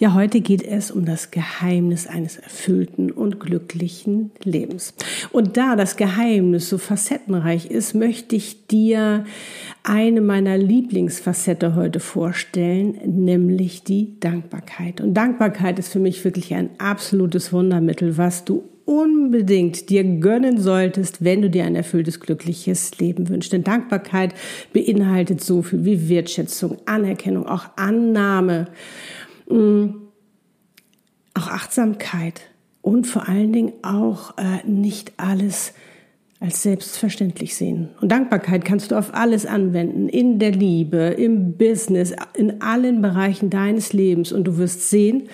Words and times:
Ja, 0.00 0.14
heute 0.14 0.40
geht 0.40 0.62
es 0.62 0.92
um 0.92 1.04
das 1.04 1.32
Geheimnis 1.32 2.06
eines 2.06 2.36
erfüllten 2.36 3.10
und 3.10 3.40
glücklichen 3.40 4.30
Lebens. 4.44 4.94
Und 5.32 5.56
da 5.56 5.74
das 5.74 5.96
Geheimnis 5.96 6.68
so 6.68 6.78
facettenreich 6.78 7.66
ist, 7.66 7.96
möchte 7.96 8.36
ich 8.36 8.68
dir 8.68 9.24
eine 9.82 10.20
meiner 10.20 10.56
Lieblingsfacette 10.56 11.74
heute 11.74 11.98
vorstellen, 11.98 12.96
nämlich 13.06 13.82
die 13.82 14.20
Dankbarkeit. 14.20 15.00
Und 15.00 15.14
Dankbarkeit 15.14 15.80
ist 15.80 15.88
für 15.92 15.98
mich 15.98 16.24
wirklich 16.24 16.54
ein 16.54 16.70
absolutes 16.78 17.52
Wundermittel, 17.52 18.16
was 18.16 18.44
du 18.44 18.62
unbedingt 18.84 19.90
dir 19.90 20.04
gönnen 20.04 20.58
solltest, 20.58 21.24
wenn 21.24 21.42
du 21.42 21.50
dir 21.50 21.64
ein 21.64 21.74
erfülltes, 21.74 22.20
glückliches 22.20 22.96
Leben 22.98 23.28
wünschst. 23.28 23.52
Denn 23.52 23.64
Dankbarkeit 23.64 24.32
beinhaltet 24.72 25.42
so 25.42 25.62
viel 25.62 25.84
wie 25.84 26.08
Wertschätzung, 26.08 26.76
Anerkennung, 26.86 27.48
auch 27.48 27.64
Annahme. 27.74 28.68
Auch 31.34 31.48
Achtsamkeit 31.48 32.42
und 32.82 33.06
vor 33.06 33.28
allen 33.28 33.52
Dingen 33.52 33.72
auch 33.82 34.36
äh, 34.38 34.66
nicht 34.66 35.12
alles 35.16 35.72
als 36.40 36.62
selbstverständlich 36.62 37.56
sehen. 37.56 37.90
Und 38.00 38.12
Dankbarkeit 38.12 38.64
kannst 38.64 38.90
du 38.90 38.96
auf 38.96 39.14
alles 39.14 39.44
anwenden, 39.44 40.08
in 40.08 40.38
der 40.38 40.52
Liebe, 40.52 40.98
im 40.98 41.56
Business, 41.56 42.14
in 42.34 42.62
allen 42.62 43.02
Bereichen 43.02 43.50
deines 43.50 43.92
Lebens. 43.92 44.30
Und 44.30 44.44
du 44.44 44.56
wirst 44.56 44.88
sehen, 44.88 45.24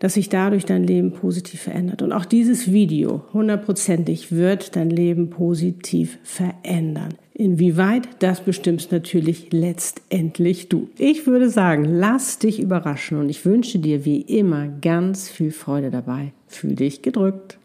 dass 0.00 0.14
sich 0.14 0.28
dadurch 0.28 0.64
dein 0.64 0.82
Leben 0.82 1.12
positiv 1.12 1.62
verändert. 1.62 2.02
Und 2.02 2.12
auch 2.12 2.24
dieses 2.24 2.72
Video 2.72 3.22
hundertprozentig 3.32 4.32
wird 4.32 4.74
dein 4.74 4.90
Leben 4.90 5.30
positiv 5.30 6.18
verändern. 6.24 7.14
Inwieweit, 7.34 8.08
das 8.18 8.40
bestimmst 8.40 8.92
natürlich 8.92 9.52
letztendlich 9.52 10.68
du. 10.68 10.90
Ich 10.98 11.26
würde 11.26 11.48
sagen, 11.48 11.84
lass 11.84 12.38
dich 12.38 12.60
überraschen 12.60 13.18
und 13.18 13.28
ich 13.28 13.44
wünsche 13.46 13.78
dir 13.78 14.04
wie 14.04 14.20
immer 14.20 14.68
ganz 14.68 15.28
viel 15.28 15.52
Freude 15.52 15.90
dabei. 15.90 16.32
Fühl 16.48 16.74
dich 16.74 17.02
gedrückt. 17.02 17.56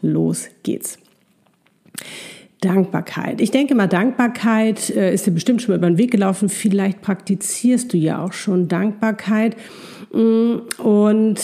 Los 0.00 0.48
geht's. 0.62 0.98
Dankbarkeit. 2.60 3.40
Ich 3.40 3.50
denke 3.50 3.74
mal, 3.74 3.88
Dankbarkeit 3.88 4.90
äh, 4.90 5.12
ist 5.12 5.26
dir 5.26 5.32
bestimmt 5.32 5.62
schon 5.62 5.72
mal 5.72 5.78
über 5.78 5.90
den 5.90 5.98
Weg 5.98 6.12
gelaufen. 6.12 6.48
Vielleicht 6.48 7.02
praktizierst 7.02 7.92
du 7.92 7.98
ja 7.98 8.24
auch 8.24 8.32
schon 8.32 8.68
Dankbarkeit. 8.68 9.56
Mm, 10.12 10.58
und 10.78 11.40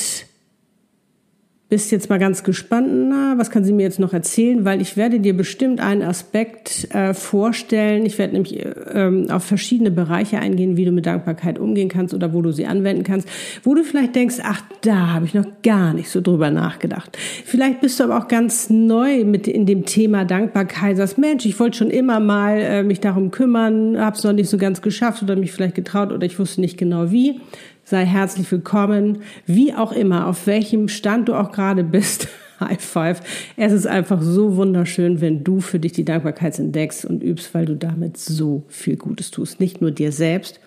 bist 1.68 1.92
jetzt 1.92 2.08
mal 2.08 2.18
ganz 2.18 2.44
gespannt, 2.44 2.88
na, 3.10 3.34
was 3.36 3.50
kann 3.50 3.62
sie 3.62 3.74
mir 3.74 3.82
jetzt 3.82 4.00
noch 4.00 4.14
erzählen, 4.14 4.64
weil 4.64 4.80
ich 4.80 4.96
werde 4.96 5.20
dir 5.20 5.36
bestimmt 5.36 5.80
einen 5.80 6.00
Aspekt 6.00 6.88
äh, 6.94 7.12
vorstellen. 7.12 8.06
Ich 8.06 8.18
werde 8.18 8.32
nämlich 8.32 8.64
ähm, 8.94 9.30
auf 9.30 9.44
verschiedene 9.44 9.90
Bereiche 9.90 10.38
eingehen, 10.38 10.78
wie 10.78 10.86
du 10.86 10.92
mit 10.92 11.04
Dankbarkeit 11.04 11.58
umgehen 11.58 11.90
kannst 11.90 12.14
oder 12.14 12.32
wo 12.32 12.40
du 12.40 12.52
sie 12.52 12.64
anwenden 12.64 13.02
kannst, 13.02 13.28
wo 13.64 13.74
du 13.74 13.84
vielleicht 13.84 14.14
denkst, 14.14 14.36
ach, 14.42 14.62
da 14.80 15.08
habe 15.08 15.26
ich 15.26 15.34
noch 15.34 15.44
gar 15.62 15.92
nicht 15.92 16.08
so 16.08 16.22
drüber 16.22 16.50
nachgedacht. 16.50 17.18
Vielleicht 17.44 17.82
bist 17.82 18.00
du 18.00 18.04
aber 18.04 18.16
auch 18.16 18.28
ganz 18.28 18.70
neu 18.70 19.24
mit 19.24 19.46
in 19.46 19.66
dem 19.66 19.84
Thema 19.84 20.24
Dankbarkeit, 20.24 20.96
sagst, 20.96 21.18
Mensch, 21.18 21.44
ich 21.44 21.60
wollte 21.60 21.76
schon 21.76 21.90
immer 21.90 22.18
mal 22.18 22.58
äh, 22.58 22.82
mich 22.82 23.00
darum 23.00 23.30
kümmern, 23.30 24.00
habe 24.00 24.16
es 24.16 24.24
noch 24.24 24.32
nicht 24.32 24.48
so 24.48 24.56
ganz 24.56 24.80
geschafft 24.80 25.22
oder 25.22 25.36
mich 25.36 25.52
vielleicht 25.52 25.74
getraut 25.74 26.12
oder 26.12 26.24
ich 26.24 26.38
wusste 26.38 26.62
nicht 26.62 26.78
genau 26.78 27.10
wie 27.10 27.40
sei 27.88 28.04
herzlich 28.04 28.52
willkommen, 28.52 29.22
wie 29.46 29.72
auch 29.72 29.92
immer, 29.92 30.26
auf 30.26 30.46
welchem 30.46 30.88
Stand 30.88 31.28
du 31.28 31.34
auch 31.34 31.52
gerade 31.52 31.84
bist. 31.84 32.28
High 32.60 32.82
Five. 32.82 33.20
Es 33.56 33.72
ist 33.72 33.86
einfach 33.86 34.20
so 34.20 34.56
wunderschön, 34.56 35.22
wenn 35.22 35.42
du 35.42 35.60
für 35.60 35.78
dich 35.78 35.92
die 35.92 36.04
Dankbarkeit 36.04 36.58
entdeckst 36.58 37.06
und 37.06 37.22
übst, 37.22 37.54
weil 37.54 37.64
du 37.64 37.76
damit 37.76 38.18
so 38.18 38.64
viel 38.68 38.96
Gutes 38.96 39.30
tust. 39.30 39.58
Nicht 39.58 39.80
nur 39.80 39.90
dir 39.90 40.12
selbst, 40.12 40.60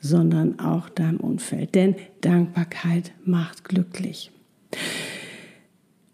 sondern 0.00 0.58
auch 0.58 0.90
deinem 0.90 1.18
Umfeld. 1.18 1.74
Denn 1.74 1.94
Dankbarkeit 2.20 3.12
macht 3.24 3.64
glücklich. 3.64 4.30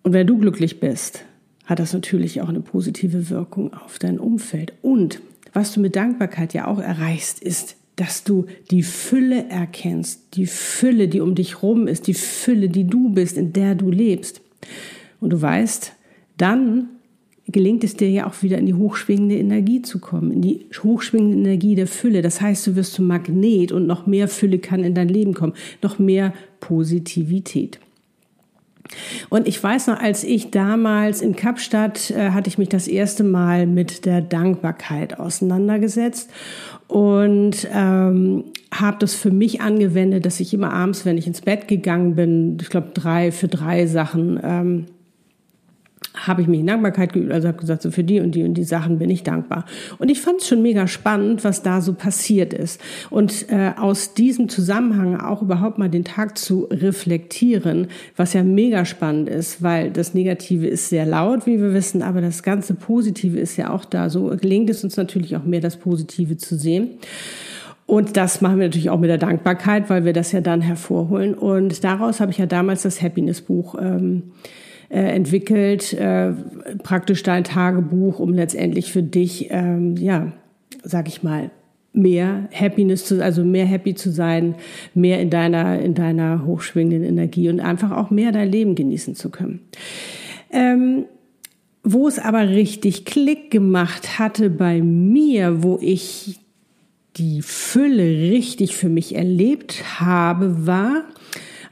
Und 0.02 0.12
wenn 0.12 0.28
du 0.28 0.38
glücklich 0.38 0.78
bist, 0.78 1.24
hat 1.64 1.80
das 1.80 1.92
natürlich 1.92 2.40
auch 2.40 2.48
eine 2.48 2.60
positive 2.60 3.30
Wirkung 3.30 3.74
auf 3.74 3.98
dein 3.98 4.20
Umfeld. 4.20 4.74
Und 4.82 5.20
was 5.54 5.72
du 5.72 5.80
mit 5.80 5.96
Dankbarkeit 5.96 6.54
ja 6.54 6.68
auch 6.68 6.78
erreichst, 6.78 7.42
ist 7.42 7.76
dass 7.96 8.24
du 8.24 8.46
die 8.70 8.82
Fülle 8.82 9.48
erkennst, 9.48 10.36
die 10.36 10.46
Fülle, 10.46 11.08
die 11.08 11.20
um 11.20 11.34
dich 11.34 11.62
rum 11.62 11.86
ist, 11.86 12.06
die 12.06 12.14
Fülle, 12.14 12.68
die 12.68 12.84
du 12.84 13.10
bist, 13.10 13.36
in 13.36 13.52
der 13.52 13.74
du 13.74 13.90
lebst. 13.90 14.40
Und 15.20 15.30
du 15.30 15.40
weißt, 15.40 15.92
dann 16.38 16.88
gelingt 17.46 17.84
es 17.84 17.96
dir 17.96 18.08
ja 18.08 18.26
auch 18.26 18.42
wieder 18.42 18.58
in 18.58 18.66
die 18.66 18.74
hochschwingende 18.74 19.36
Energie 19.36 19.82
zu 19.82 19.98
kommen, 19.98 20.32
in 20.32 20.42
die 20.42 20.66
hochschwingende 20.82 21.36
Energie 21.36 21.74
der 21.74 21.86
Fülle. 21.86 22.22
Das 22.22 22.40
heißt, 22.40 22.66
du 22.66 22.76
wirst 22.76 22.94
zum 22.94 23.06
Magnet 23.06 23.72
und 23.72 23.86
noch 23.86 24.06
mehr 24.06 24.28
Fülle 24.28 24.58
kann 24.58 24.84
in 24.84 24.94
dein 24.94 25.08
Leben 25.08 25.34
kommen, 25.34 25.54
noch 25.82 25.98
mehr 25.98 26.32
Positivität. 26.60 27.78
Und 29.30 29.48
ich 29.48 29.62
weiß 29.62 29.86
noch, 29.86 29.98
als 29.98 30.24
ich 30.24 30.50
damals 30.50 31.22
in 31.22 31.34
Kapstadt 31.34 32.10
äh, 32.10 32.30
hatte 32.30 32.48
ich 32.48 32.58
mich 32.58 32.68
das 32.68 32.88
erste 32.88 33.24
Mal 33.24 33.66
mit 33.66 34.04
der 34.04 34.20
Dankbarkeit 34.20 35.18
auseinandergesetzt 35.18 36.30
und 36.92 37.66
ähm, 37.72 38.44
habe 38.70 38.98
das 39.00 39.14
für 39.14 39.30
mich 39.30 39.62
angewendet, 39.62 40.26
dass 40.26 40.40
ich 40.40 40.52
immer 40.52 40.74
abends, 40.74 41.06
wenn 41.06 41.16
ich 41.16 41.26
ins 41.26 41.40
Bett 41.40 41.66
gegangen 41.66 42.16
bin, 42.16 42.58
ich 42.60 42.68
glaube 42.68 42.90
drei 42.92 43.32
für 43.32 43.48
drei 43.48 43.86
Sachen 43.86 44.38
ähm, 44.42 44.86
habe 46.26 46.42
ich 46.42 46.48
mich 46.48 46.60
in 46.60 46.66
Dankbarkeit 46.66 47.12
geübt, 47.12 47.32
also 47.32 47.48
habe 47.48 47.58
gesagt, 47.58 47.82
so 47.82 47.90
für 47.90 48.04
die 48.04 48.20
und 48.20 48.34
die 48.34 48.44
und 48.44 48.54
die 48.54 48.64
Sachen 48.64 48.98
bin 48.98 49.10
ich 49.10 49.22
dankbar. 49.22 49.64
Und 49.98 50.10
ich 50.10 50.20
fand 50.20 50.40
es 50.40 50.48
schon 50.48 50.62
mega 50.62 50.86
spannend, 50.86 51.44
was 51.44 51.62
da 51.62 51.80
so 51.80 51.94
passiert 51.94 52.52
ist. 52.52 52.80
Und 53.10 53.46
äh, 53.50 53.72
aus 53.76 54.14
diesem 54.14 54.48
Zusammenhang 54.48 55.20
auch 55.20 55.42
überhaupt 55.42 55.78
mal 55.78 55.88
den 55.88 56.04
Tag 56.04 56.38
zu 56.38 56.68
reflektieren, 56.70 57.88
was 58.16 58.32
ja 58.32 58.42
mega 58.42 58.84
spannend 58.84 59.28
ist, 59.28 59.62
weil 59.62 59.90
das 59.90 60.14
Negative 60.14 60.66
ist 60.66 60.88
sehr 60.88 61.06
laut, 61.06 61.46
wie 61.46 61.60
wir 61.60 61.74
wissen, 61.74 62.02
aber 62.02 62.20
das 62.20 62.42
ganze 62.42 62.74
Positive 62.74 63.38
ist 63.38 63.56
ja 63.56 63.70
auch 63.70 63.84
da. 63.84 64.08
So 64.08 64.26
gelingt 64.40 64.70
es 64.70 64.84
uns 64.84 64.96
natürlich 64.96 65.36
auch 65.36 65.44
mehr, 65.44 65.60
das 65.60 65.76
Positive 65.76 66.36
zu 66.36 66.56
sehen. 66.56 66.90
Und 67.86 68.16
das 68.16 68.40
machen 68.40 68.58
wir 68.58 68.68
natürlich 68.68 68.90
auch 68.90 69.00
mit 69.00 69.10
der 69.10 69.18
Dankbarkeit, 69.18 69.90
weil 69.90 70.04
wir 70.04 70.12
das 70.12 70.32
ja 70.32 70.40
dann 70.40 70.62
hervorholen. 70.62 71.34
Und 71.34 71.84
daraus 71.84 72.20
habe 72.20 72.30
ich 72.30 72.38
ja 72.38 72.46
damals 72.46 72.82
das 72.82 73.02
Happiness-Buch 73.02 73.74
ähm, 73.80 74.22
äh, 74.22 74.71
entwickelt, 74.98 75.92
äh, 75.94 76.32
praktisch 76.82 77.22
dein 77.22 77.44
Tagebuch, 77.44 78.18
um 78.18 78.34
letztendlich 78.34 78.92
für 78.92 79.02
dich, 79.02 79.48
ähm, 79.50 79.96
ja, 79.96 80.32
sag 80.82 81.08
ich 81.08 81.22
mal, 81.22 81.50
mehr 81.92 82.48
Happiness 82.52 83.04
zu, 83.04 83.22
also 83.22 83.44
mehr 83.44 83.66
happy 83.66 83.94
zu 83.94 84.10
sein, 84.10 84.54
mehr 84.94 85.20
in 85.20 85.30
deiner, 85.30 85.80
in 85.80 85.94
deiner 85.94 86.44
hochschwingenden 86.44 87.04
Energie 87.04 87.48
und 87.48 87.60
einfach 87.60 87.90
auch 87.90 88.10
mehr 88.10 88.32
dein 88.32 88.50
Leben 88.50 88.74
genießen 88.74 89.14
zu 89.14 89.30
können. 89.30 89.60
Ähm, 90.50 91.04
wo 91.84 92.06
es 92.06 92.18
aber 92.18 92.48
richtig 92.48 93.04
Klick 93.04 93.50
gemacht 93.50 94.18
hatte 94.18 94.50
bei 94.50 94.80
mir, 94.80 95.62
wo 95.62 95.78
ich 95.80 96.38
die 97.16 97.42
Fülle 97.42 98.30
richtig 98.30 98.76
für 98.76 98.88
mich 98.88 99.14
erlebt 99.14 100.00
habe, 100.00 100.66
war, 100.66 101.04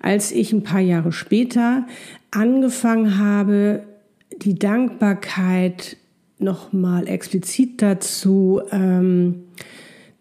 als 0.01 0.33
ich 0.33 0.53
ein 0.53 0.63
paar 0.63 0.81
Jahre 0.81 1.13
später 1.13 1.87
angefangen 2.31 3.19
habe, 3.19 3.83
die 4.43 4.59
Dankbarkeit 4.59 5.97
nochmal 6.39 7.07
explizit 7.07 7.83
dazu 7.83 8.61
ähm, 8.73 9.45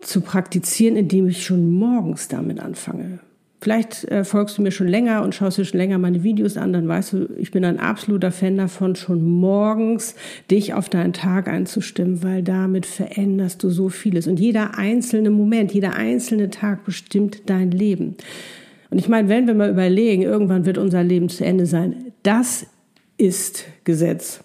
zu 0.02 0.22
praktizieren, 0.22 0.96
indem 0.96 1.28
ich 1.30 1.46
schon 1.46 1.72
morgens 1.72 2.28
damit 2.28 2.60
anfange. 2.60 3.20
Vielleicht 3.62 4.06
äh, 4.06 4.24
folgst 4.24 4.58
du 4.58 4.62
mir 4.62 4.72
schon 4.72 4.88
länger 4.88 5.22
und 5.22 5.36
schaust 5.36 5.58
dir 5.58 5.66
schon 5.66 5.80
länger 5.80 5.98
meine 5.98 6.24
Videos 6.24 6.56
an, 6.56 6.72
dann 6.72 6.88
weißt 6.88 7.14
du, 7.14 7.30
ich 7.38 7.52
bin 7.52 7.66
ein 7.66 7.78
absoluter 7.78 8.32
Fan 8.32 8.56
davon, 8.56 8.96
schon 8.96 9.22
morgens 9.22 10.16
dich 10.50 10.74
auf 10.74 10.88
deinen 10.88 11.12
Tag 11.12 11.50
einzustimmen, 11.50 12.24
weil 12.24 12.42
damit 12.42 12.86
veränderst 12.86 13.62
du 13.62 13.70
so 13.70 13.90
vieles. 13.90 14.28
Und 14.28 14.40
jeder 14.40 14.78
einzelne 14.78 15.30
Moment, 15.30 15.74
jeder 15.74 15.96
einzelne 15.96 16.50
Tag 16.50 16.86
bestimmt 16.86 17.50
dein 17.50 17.72
Leben. 17.72 18.16
Und 18.90 18.98
ich 18.98 19.08
meine, 19.08 19.30
wenn 19.30 19.48
wir 19.48 19.54
mal 19.54 19.70
überlegen, 19.70 20.24
irgendwann 20.24 20.66
wird 20.66 20.78
unser 20.78 21.04
Leben 21.04 21.30
zu 21.30 21.46
Ende 21.46 21.66
sein, 21.66 22.12
das 22.24 22.66
ist 23.18 23.66
Gesetz. 23.84 24.44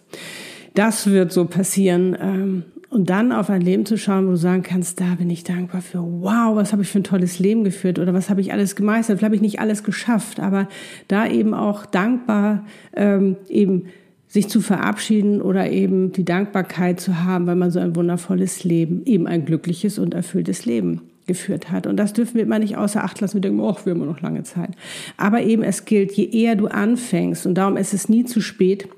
Das 0.75 1.07
wird 1.11 1.33
so 1.33 1.47
passieren. 1.47 2.17
Ähm, 2.21 2.63
und 2.91 3.11
dann 3.11 3.33
auf 3.33 3.51
ein 3.51 3.61
Leben 3.61 3.87
zu 3.87 3.99
schauen, 3.99 4.27
wo 4.27 4.33
du 4.33 4.37
sagen 4.37 4.63
kannst, 4.63 5.01
da 5.01 5.17
bin 5.17 5.29
ich 5.29 5.43
dankbar 5.43 5.81
für, 5.81 5.99
wow, 5.99 6.55
was 6.55 6.73
habe 6.73 6.83
ich 6.83 6.89
für 6.89 7.01
ein 7.01 7.05
tolles 7.05 7.41
Leben 7.41 7.65
geführt 7.65 7.99
oder 7.99 8.15
was 8.15 8.31
habe 8.31 8.41
ich 8.41 8.53
alles 8.53 8.77
gemeistert, 8.77 9.19
vielleicht 9.19 9.25
habe 9.25 9.35
ich 9.35 9.43
nicht 9.43 9.59
alles 9.59 9.83
geschafft, 9.83 10.39
aber 10.39 10.69
da 11.09 11.27
eben 11.27 11.55
auch 11.55 11.87
dankbar 11.87 12.65
ähm, 12.95 13.37
eben 13.49 13.87
sich 14.29 14.49
zu 14.49 14.61
verabschieden 14.61 15.43
oder 15.43 15.71
eben 15.71 16.13
die 16.13 16.25
Dankbarkeit 16.25 17.01
zu 17.01 17.25
haben, 17.25 17.49
weil 17.49 17.57
man 17.57 17.73
so 17.73 17.81
ein 17.81 17.97
wundervolles 17.97 18.63
Leben, 18.63 19.03
eben 19.07 19.27
ein 19.27 19.45
glückliches 19.45 19.99
und 19.99 20.15
erfülltes 20.15 20.65
Leben 20.65 21.01
geführt 21.27 21.71
hat. 21.71 21.87
Und 21.87 21.97
das 21.97 22.13
dürfen 22.13 22.35
wir 22.35 22.43
immer 22.43 22.59
nicht 22.59 22.77
außer 22.77 23.03
Acht 23.03 23.21
lassen. 23.21 23.35
Wir 23.35 23.41
denken, 23.43 23.61
oh, 23.61 23.77
wir 23.85 23.93
haben 23.93 24.05
noch 24.05 24.21
lange 24.21 24.43
Zeit. 24.43 24.71
Aber 25.17 25.43
eben, 25.43 25.63
es 25.63 25.85
gilt, 25.85 26.13
je 26.13 26.29
eher 26.29 26.57
du 26.57 26.67
anfängst, 26.67 27.47
und 27.47 27.55
darum 27.55 27.77
ist 27.77 27.95
es 27.95 28.09
nie 28.09 28.25
zu 28.25 28.41
spät, 28.41 28.89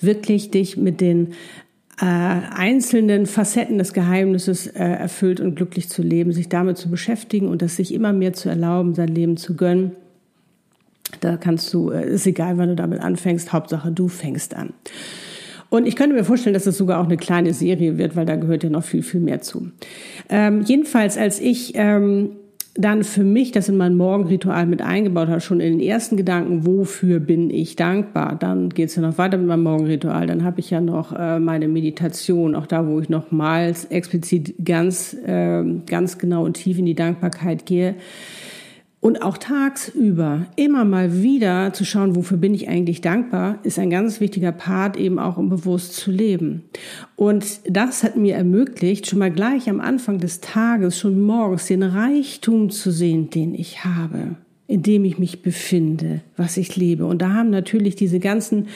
wirklich 0.00 0.50
dich 0.50 0.76
mit 0.76 1.00
den 1.00 1.34
äh, 2.00 2.04
einzelnen 2.04 3.26
Facetten 3.26 3.78
des 3.78 3.92
Geheimnisses 3.92 4.66
äh, 4.66 4.82
erfüllt 4.82 5.40
und 5.40 5.54
glücklich 5.54 5.88
zu 5.88 6.02
leben, 6.02 6.32
sich 6.32 6.48
damit 6.48 6.78
zu 6.78 6.90
beschäftigen 6.90 7.48
und 7.48 7.62
das 7.62 7.76
sich 7.76 7.92
immer 7.92 8.12
mehr 8.12 8.32
zu 8.32 8.48
erlauben, 8.48 8.94
sein 8.94 9.08
Leben 9.08 9.36
zu 9.36 9.54
gönnen. 9.54 9.92
Da 11.20 11.36
kannst 11.36 11.72
du, 11.74 11.90
äh, 11.90 12.08
ist 12.08 12.26
egal, 12.26 12.58
wann 12.58 12.70
du 12.70 12.76
damit 12.76 13.00
anfängst, 13.00 13.52
Hauptsache 13.52 13.92
du 13.92 14.08
fängst 14.08 14.54
an. 14.54 14.72
Und 15.72 15.86
ich 15.86 15.96
könnte 15.96 16.14
mir 16.14 16.24
vorstellen, 16.24 16.52
dass 16.52 16.66
es 16.66 16.76
sogar 16.76 17.00
auch 17.00 17.06
eine 17.06 17.16
kleine 17.16 17.54
Serie 17.54 17.96
wird, 17.96 18.14
weil 18.14 18.26
da 18.26 18.36
gehört 18.36 18.62
ja 18.62 18.68
noch 18.68 18.84
viel, 18.84 19.02
viel 19.02 19.20
mehr 19.20 19.40
zu. 19.40 19.70
Ähm, 20.28 20.60
jedenfalls, 20.60 21.16
als 21.16 21.40
ich 21.40 21.72
ähm, 21.76 22.32
dann 22.74 23.04
für 23.04 23.24
mich 23.24 23.52
das 23.52 23.70
in 23.70 23.78
mein 23.78 23.96
Morgenritual 23.96 24.66
mit 24.66 24.82
eingebaut 24.82 25.28
habe, 25.28 25.40
schon 25.40 25.60
in 25.60 25.78
den 25.78 25.88
ersten 25.88 26.18
Gedanken, 26.18 26.66
wofür 26.66 27.20
bin 27.20 27.48
ich 27.48 27.74
dankbar, 27.74 28.36
dann 28.38 28.68
geht 28.68 28.90
es 28.90 28.96
ja 28.96 29.00
noch 29.00 29.16
weiter 29.16 29.38
mit 29.38 29.46
meinem 29.46 29.62
Morgenritual, 29.62 30.26
dann 30.26 30.44
habe 30.44 30.60
ich 30.60 30.68
ja 30.68 30.82
noch 30.82 31.18
äh, 31.18 31.38
meine 31.38 31.68
Meditation, 31.68 32.54
auch 32.54 32.66
da, 32.66 32.86
wo 32.86 33.00
ich 33.00 33.08
nochmals 33.08 33.86
explizit 33.86 34.54
ganz, 34.62 35.16
äh, 35.24 35.64
ganz 35.86 36.18
genau 36.18 36.44
und 36.44 36.52
tief 36.52 36.78
in 36.78 36.84
die 36.84 36.94
Dankbarkeit 36.94 37.64
gehe. 37.64 37.94
Und 39.02 39.20
auch 39.20 39.36
tagsüber 39.36 40.46
immer 40.54 40.84
mal 40.84 41.22
wieder 41.24 41.72
zu 41.72 41.84
schauen, 41.84 42.14
wofür 42.14 42.36
bin 42.36 42.54
ich 42.54 42.68
eigentlich 42.68 43.00
dankbar, 43.00 43.58
ist 43.64 43.80
ein 43.80 43.90
ganz 43.90 44.20
wichtiger 44.20 44.52
Part, 44.52 44.96
eben 44.96 45.18
auch 45.18 45.38
um 45.38 45.48
bewusst 45.48 45.96
zu 45.96 46.12
leben. 46.12 46.62
Und 47.16 47.62
das 47.68 48.04
hat 48.04 48.16
mir 48.16 48.36
ermöglicht, 48.36 49.08
schon 49.08 49.18
mal 49.18 49.32
gleich 49.32 49.68
am 49.68 49.80
Anfang 49.80 50.18
des 50.18 50.40
Tages, 50.40 51.00
schon 51.00 51.20
morgens, 51.20 51.66
den 51.66 51.82
Reichtum 51.82 52.70
zu 52.70 52.92
sehen, 52.92 53.28
den 53.28 53.56
ich 53.56 53.84
habe 53.84 54.36
in 54.72 54.82
dem 54.82 55.04
ich 55.04 55.18
mich 55.18 55.42
befinde, 55.42 56.22
was 56.38 56.56
ich 56.56 56.76
lebe. 56.76 57.04
Und 57.04 57.20
da 57.20 57.34
haben 57.34 57.50
natürlich 57.50 57.94
diese 57.94 58.20
ganzen 58.20 58.68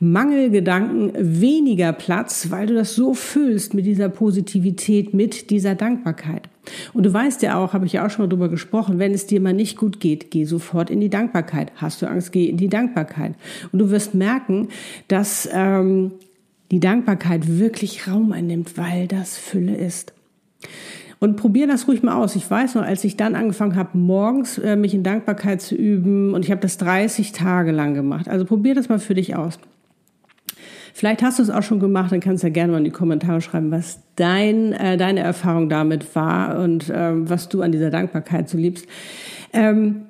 Mangelgedanken 0.00 1.12
weniger 1.16 1.92
Platz, 1.92 2.50
weil 2.50 2.66
du 2.66 2.74
das 2.74 2.96
so 2.96 3.14
füllst 3.14 3.72
mit 3.72 3.86
dieser 3.86 4.08
Positivität, 4.08 5.14
mit 5.14 5.50
dieser 5.50 5.76
Dankbarkeit. 5.76 6.48
Und 6.92 7.06
du 7.06 7.12
weißt 7.12 7.40
ja 7.42 7.56
auch, 7.56 7.72
habe 7.72 7.86
ich 7.86 7.92
ja 7.92 8.04
auch 8.04 8.10
schon 8.10 8.24
mal 8.24 8.28
drüber 8.28 8.48
gesprochen, 8.48 8.98
wenn 8.98 9.14
es 9.14 9.28
dir 9.28 9.40
mal 9.40 9.52
nicht 9.52 9.76
gut 9.76 10.00
geht, 10.00 10.32
geh 10.32 10.44
sofort 10.44 10.90
in 10.90 11.00
die 11.00 11.08
Dankbarkeit. 11.08 11.70
Hast 11.76 12.02
du 12.02 12.06
Angst, 12.06 12.32
geh 12.32 12.46
in 12.46 12.56
die 12.56 12.68
Dankbarkeit. 12.68 13.34
Und 13.70 13.78
du 13.78 13.90
wirst 13.90 14.12
merken, 14.12 14.70
dass 15.06 15.48
ähm, 15.52 16.10
die 16.72 16.80
Dankbarkeit 16.80 17.60
wirklich 17.60 18.08
Raum 18.08 18.32
einnimmt, 18.32 18.76
weil 18.76 19.06
das 19.06 19.38
Fülle 19.38 19.76
ist. 19.76 20.14
Und 21.20 21.36
probier 21.36 21.66
das 21.66 21.88
ruhig 21.88 22.02
mal 22.02 22.14
aus. 22.14 22.36
Ich 22.36 22.50
weiß 22.50 22.74
noch, 22.74 22.82
als 22.82 23.04
ich 23.04 23.16
dann 23.16 23.34
angefangen 23.34 23.76
habe, 23.76 23.96
morgens 23.96 24.58
äh, 24.58 24.76
mich 24.76 24.94
in 24.94 25.02
Dankbarkeit 25.02 25.62
zu 25.62 25.74
üben, 25.74 26.34
und 26.34 26.44
ich 26.44 26.50
habe 26.50 26.60
das 26.60 26.76
30 26.78 27.32
Tage 27.32 27.72
lang 27.72 27.94
gemacht. 27.94 28.28
Also 28.28 28.44
probier 28.44 28.74
das 28.74 28.88
mal 28.88 28.98
für 28.98 29.14
dich 29.14 29.36
aus. 29.36 29.58
Vielleicht 30.96 31.22
hast 31.22 31.40
du 31.40 31.42
es 31.42 31.50
auch 31.50 31.62
schon 31.62 31.80
gemacht, 31.80 32.12
dann 32.12 32.20
kannst 32.20 32.44
du 32.44 32.46
ja 32.46 32.52
gerne 32.52 32.70
mal 32.70 32.78
in 32.78 32.84
die 32.84 32.90
Kommentare 32.90 33.40
schreiben, 33.40 33.72
was 33.72 33.98
dein, 34.14 34.72
äh, 34.72 34.96
deine 34.96 35.20
Erfahrung 35.20 35.68
damit 35.68 36.14
war 36.14 36.60
und 36.60 36.90
ähm, 36.94 37.28
was 37.28 37.48
du 37.48 37.62
an 37.62 37.72
dieser 37.72 37.90
Dankbarkeit 37.90 38.48
so 38.48 38.56
liebst. 38.56 38.86
Ähm, 39.52 40.02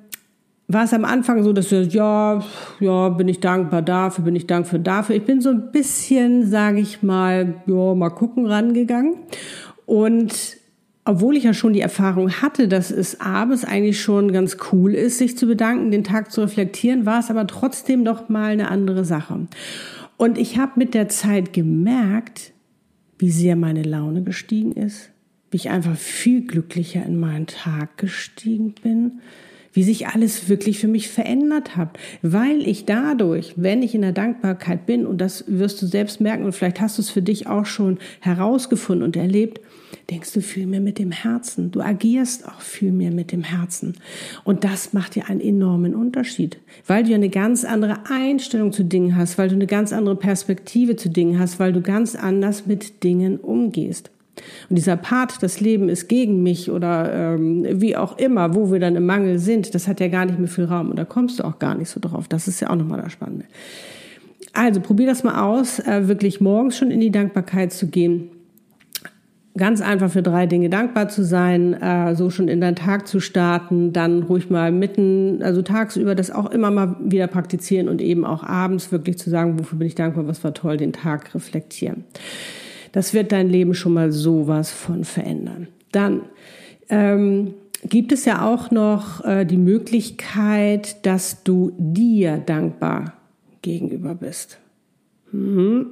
war 0.67 0.83
es 0.83 0.93
am 0.93 1.05
Anfang 1.05 1.43
so, 1.43 1.53
dass 1.53 1.69
du 1.69 1.81
ja, 1.81 2.43
ja, 2.79 3.09
bin 3.09 3.27
ich 3.27 3.39
dankbar 3.39 3.81
dafür, 3.81 4.25
bin 4.25 4.35
ich 4.35 4.47
dankbar 4.47 4.79
dafür. 4.79 5.15
Ich 5.15 5.25
bin 5.25 5.41
so 5.41 5.49
ein 5.49 5.71
bisschen, 5.71 6.47
sage 6.47 6.79
ich 6.79 7.03
mal, 7.03 7.55
ja, 7.65 7.95
mal 7.95 8.09
gucken 8.09 8.45
rangegangen 8.45 9.15
und 9.87 10.57
obwohl 11.05 11.37
ich 11.37 11.43
ja 11.43 11.53
schon 11.53 11.73
die 11.73 11.81
Erfahrung 11.81 12.31
hatte, 12.31 12.67
dass 12.67 12.89
es 12.89 13.21
abends 13.21 13.63
eigentlich 13.63 14.01
schon 14.01 14.33
ganz 14.33 14.57
cool 14.71 14.95
ist, 14.95 15.19
sich 15.19 15.37
zu 15.37 15.45
bedanken, 15.45 15.91
den 15.91 16.03
Tag 16.03 16.31
zu 16.31 16.41
reflektieren, 16.41 17.05
war 17.05 17.19
es 17.19 17.29
aber 17.29 17.45
trotzdem 17.45 18.01
noch 18.01 18.27
mal 18.27 18.51
eine 18.51 18.69
andere 18.69 19.05
Sache. 19.05 19.47
Und 20.17 20.37
ich 20.39 20.57
habe 20.57 20.73
mit 20.77 20.95
der 20.95 21.07
Zeit 21.07 21.53
gemerkt, 21.53 22.53
wie 23.19 23.29
sehr 23.29 23.55
meine 23.55 23.83
Laune 23.83 24.23
gestiegen 24.23 24.71
ist, 24.71 25.11
wie 25.51 25.57
ich 25.57 25.69
einfach 25.69 25.95
viel 25.95 26.41
glücklicher 26.41 27.05
in 27.05 27.19
meinen 27.19 27.45
Tag 27.45 27.97
gestiegen 27.97 28.73
bin, 28.81 29.19
wie 29.73 29.83
sich 29.83 30.07
alles 30.07 30.49
wirklich 30.49 30.79
für 30.79 30.87
mich 30.87 31.09
verändert 31.09 31.75
hat, 31.75 31.99
weil 32.21 32.67
ich 32.67 32.85
dadurch, 32.85 33.53
wenn 33.57 33.83
ich 33.83 33.93
in 33.93 34.01
der 34.01 34.13
Dankbarkeit 34.13 34.85
bin, 34.85 35.05
und 35.05 35.19
das 35.19 35.43
wirst 35.47 35.81
du 35.81 35.85
selbst 35.85 36.19
merken, 36.21 36.45
und 36.45 36.53
vielleicht 36.53 36.81
hast 36.81 36.97
du 36.97 37.01
es 37.01 37.09
für 37.09 37.21
dich 37.21 37.47
auch 37.47 37.65
schon 37.65 37.99
herausgefunden 38.21 39.03
und 39.03 39.17
erlebt, 39.17 39.59
denkst 40.09 40.33
du 40.33 40.41
viel 40.41 40.67
mehr 40.67 40.81
mit 40.81 40.99
dem 40.99 41.11
Herzen. 41.11 41.71
Du 41.71 41.81
agierst 41.81 42.47
auch 42.47 42.61
viel 42.61 42.91
mehr 42.91 43.11
mit 43.11 43.31
dem 43.31 43.43
Herzen. 43.43 43.95
Und 44.43 44.63
das 44.63 44.93
macht 44.93 45.15
dir 45.15 45.29
einen 45.29 45.41
enormen 45.41 45.95
Unterschied, 45.95 46.57
weil 46.87 47.03
du 47.03 47.13
eine 47.13 47.29
ganz 47.29 47.65
andere 47.65 47.99
Einstellung 48.09 48.71
zu 48.71 48.83
Dingen 48.83 49.15
hast, 49.15 49.37
weil 49.37 49.49
du 49.49 49.55
eine 49.55 49.67
ganz 49.67 49.93
andere 49.93 50.15
Perspektive 50.15 50.95
zu 50.95 51.09
Dingen 51.09 51.39
hast, 51.39 51.59
weil 51.59 51.73
du 51.73 51.81
ganz 51.81 52.15
anders 52.15 52.65
mit 52.65 53.03
Dingen 53.03 53.37
umgehst. 53.37 54.11
Und 54.69 54.77
dieser 54.77 54.97
Part, 54.97 55.41
das 55.41 55.61
Leben 55.61 55.87
ist 55.87 56.09
gegen 56.09 56.43
mich 56.43 56.69
oder 56.69 57.35
ähm, 57.35 57.65
wie 57.81 57.95
auch 57.95 58.17
immer, 58.17 58.53
wo 58.53 58.71
wir 58.71 58.79
dann 58.79 58.95
im 58.95 59.05
Mangel 59.05 59.39
sind, 59.39 59.73
das 59.73 59.87
hat 59.87 60.01
ja 60.01 60.09
gar 60.09 60.25
nicht 60.25 60.39
mehr 60.39 60.49
viel 60.49 60.65
Raum 60.65 60.89
und 60.89 60.97
da 60.97 61.05
kommst 61.05 61.39
du 61.39 61.43
auch 61.43 61.57
gar 61.57 61.75
nicht 61.75 61.89
so 61.89 61.99
drauf. 62.01 62.27
Das 62.27 62.47
ist 62.47 62.59
ja 62.59 62.69
auch 62.69 62.75
nochmal 62.75 63.01
das 63.01 63.13
Spannende. 63.13 63.45
Also 64.51 64.81
probier 64.81 65.07
das 65.07 65.23
mal 65.23 65.41
aus, 65.41 65.79
äh, 65.79 66.07
wirklich 66.07 66.41
morgens 66.41 66.77
schon 66.77 66.91
in 66.91 66.99
die 66.99 67.11
Dankbarkeit 67.11 67.71
zu 67.71 67.87
gehen 67.87 68.29
ganz 69.57 69.81
einfach 69.81 70.11
für 70.11 70.21
drei 70.21 70.47
Dinge 70.47 70.69
dankbar 70.69 71.07
zu 71.07 71.23
sein, 71.23 71.73
äh, 71.73 72.15
so 72.15 72.29
schon 72.29 72.47
in 72.47 72.59
deinen 72.59 72.75
Tag 72.75 73.07
zu 73.07 73.19
starten, 73.19 73.93
dann 73.93 74.23
ruhig 74.23 74.49
mal 74.49 74.71
mitten, 74.71 75.41
also 75.41 75.61
tagsüber 75.61 76.13
das 76.13 76.31
auch 76.31 76.51
immer 76.51 76.71
mal 76.71 76.97
wieder 76.99 77.27
praktizieren 77.27 77.87
und 77.87 78.01
eben 78.01 78.25
auch 78.25 78.43
abends 78.43 78.91
wirklich 78.91 79.17
zu 79.17 79.29
sagen, 79.29 79.57
wofür 79.57 79.79
bin 79.79 79.87
ich 79.87 79.95
dankbar, 79.95 80.27
was 80.27 80.43
war 80.43 80.53
toll, 80.53 80.77
den 80.77 80.93
Tag 80.93 81.33
reflektieren. 81.33 82.03
Das 82.91 83.13
wird 83.13 83.31
dein 83.31 83.49
Leben 83.49 83.73
schon 83.73 83.93
mal 83.93 84.11
sowas 84.11 84.71
von 84.71 85.03
verändern. 85.05 85.67
Dann 85.91 86.21
ähm, 86.89 87.53
gibt 87.87 88.11
es 88.11 88.25
ja 88.25 88.45
auch 88.45 88.71
noch 88.71 89.23
äh, 89.23 89.45
die 89.45 89.57
Möglichkeit, 89.57 91.05
dass 91.05 91.43
du 91.43 91.71
dir 91.77 92.37
dankbar 92.37 93.13
gegenüber 93.61 94.15
bist. 94.15 94.59
Mhm 95.31 95.87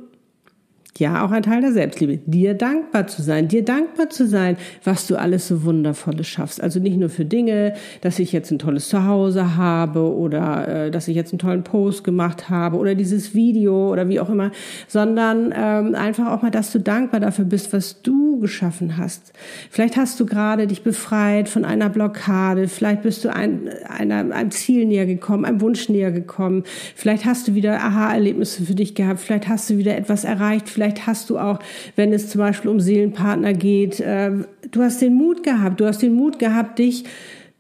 ja 1.00 1.26
auch 1.26 1.32
ein 1.32 1.44
Teil 1.44 1.62
der 1.62 1.72
Selbstliebe, 1.72 2.18
dir 2.26 2.54
dankbar 2.54 3.08
zu 3.08 3.22
sein, 3.22 3.48
dir 3.48 3.64
dankbar 3.64 4.10
zu 4.10 4.28
sein, 4.28 4.58
was 4.84 5.08
du 5.08 5.16
alles 5.16 5.48
so 5.48 5.64
wundervolles 5.64 6.28
schaffst. 6.28 6.62
Also 6.62 6.80
nicht 6.80 6.98
nur 6.98 7.10
für 7.10 7.26
Dinge, 7.26 7.74
dass 8.02 8.20
ich 8.20 8.32
jetzt 8.32 8.52
ein 8.52 8.60
tolles 8.60 8.90
Zuhause 8.90 9.56
habe 9.56 10.14
oder 10.14 10.86
äh, 10.86 10.92
dass 10.92 11.08
ich 11.08 11.16
jetzt 11.16 11.32
einen 11.32 11.40
tollen 11.40 11.64
Post 11.64 12.04
gemacht 12.04 12.50
habe 12.50 12.78
oder 12.78 12.96
dieses 12.96 13.34
Video 13.34 13.92
oder 13.92 14.08
wie 14.08 14.20
auch 14.20 14.30
immer, 14.30 14.52
sondern 14.88 15.54
ähm, 15.56 15.96
einfach 15.96 16.32
auch 16.32 16.42
mal, 16.42 16.52
dass 16.52 16.72
du 16.72 16.80
dankbar 16.80 17.20
dafür 17.20 17.46
bist, 17.46 17.74
was 17.74 18.02
du 18.02 18.40
geschaffen 18.40 18.98
hast. 18.98 19.34
Vielleicht 19.72 19.98
hast 19.98 20.20
du 20.20 20.26
gerade 20.26 20.68
dich 20.68 20.84
befreit 20.84 21.50
von 21.50 21.66
einer 21.66 21.90
Blockade, 21.90 22.68
vielleicht 22.68 23.02
bist 23.04 23.26
du 23.26 23.34
ein, 23.34 23.70
einer, 23.88 24.34
einem 24.34 24.52
Ziel 24.52 24.86
näher 24.86 25.06
gekommen, 25.06 25.46
einem 25.46 25.62
Wunsch 25.62 25.90
näher 25.90 26.12
gekommen, 26.12 26.64
vielleicht 26.96 27.26
hast 27.26 27.48
du 27.48 27.56
wieder 27.56 27.80
Aha-Erlebnisse 27.80 28.64
für 28.64 28.76
dich 28.76 28.96
gehabt, 28.96 29.20
vielleicht 29.20 29.48
hast 29.48 29.70
du 29.70 29.78
wieder 29.78 29.98
etwas 29.98 30.24
erreicht, 30.24 30.70
Vielleicht 30.70 30.83
hast 31.06 31.30
du 31.30 31.38
auch, 31.38 31.60
wenn 31.96 32.14
es 32.14 32.30
zum 32.30 32.40
Beispiel 32.40 32.70
um 32.70 32.80
Seelenpartner 32.80 33.54
geht, 33.54 34.00
äh, 34.00 34.32
du 34.72 34.82
hast 34.82 35.02
den 35.02 35.16
Mut 35.16 35.44
gehabt, 35.44 35.80
du 35.80 35.86
hast 35.86 36.02
den 36.02 36.14
Mut 36.14 36.40
gehabt, 36.40 36.80
dich 36.80 37.06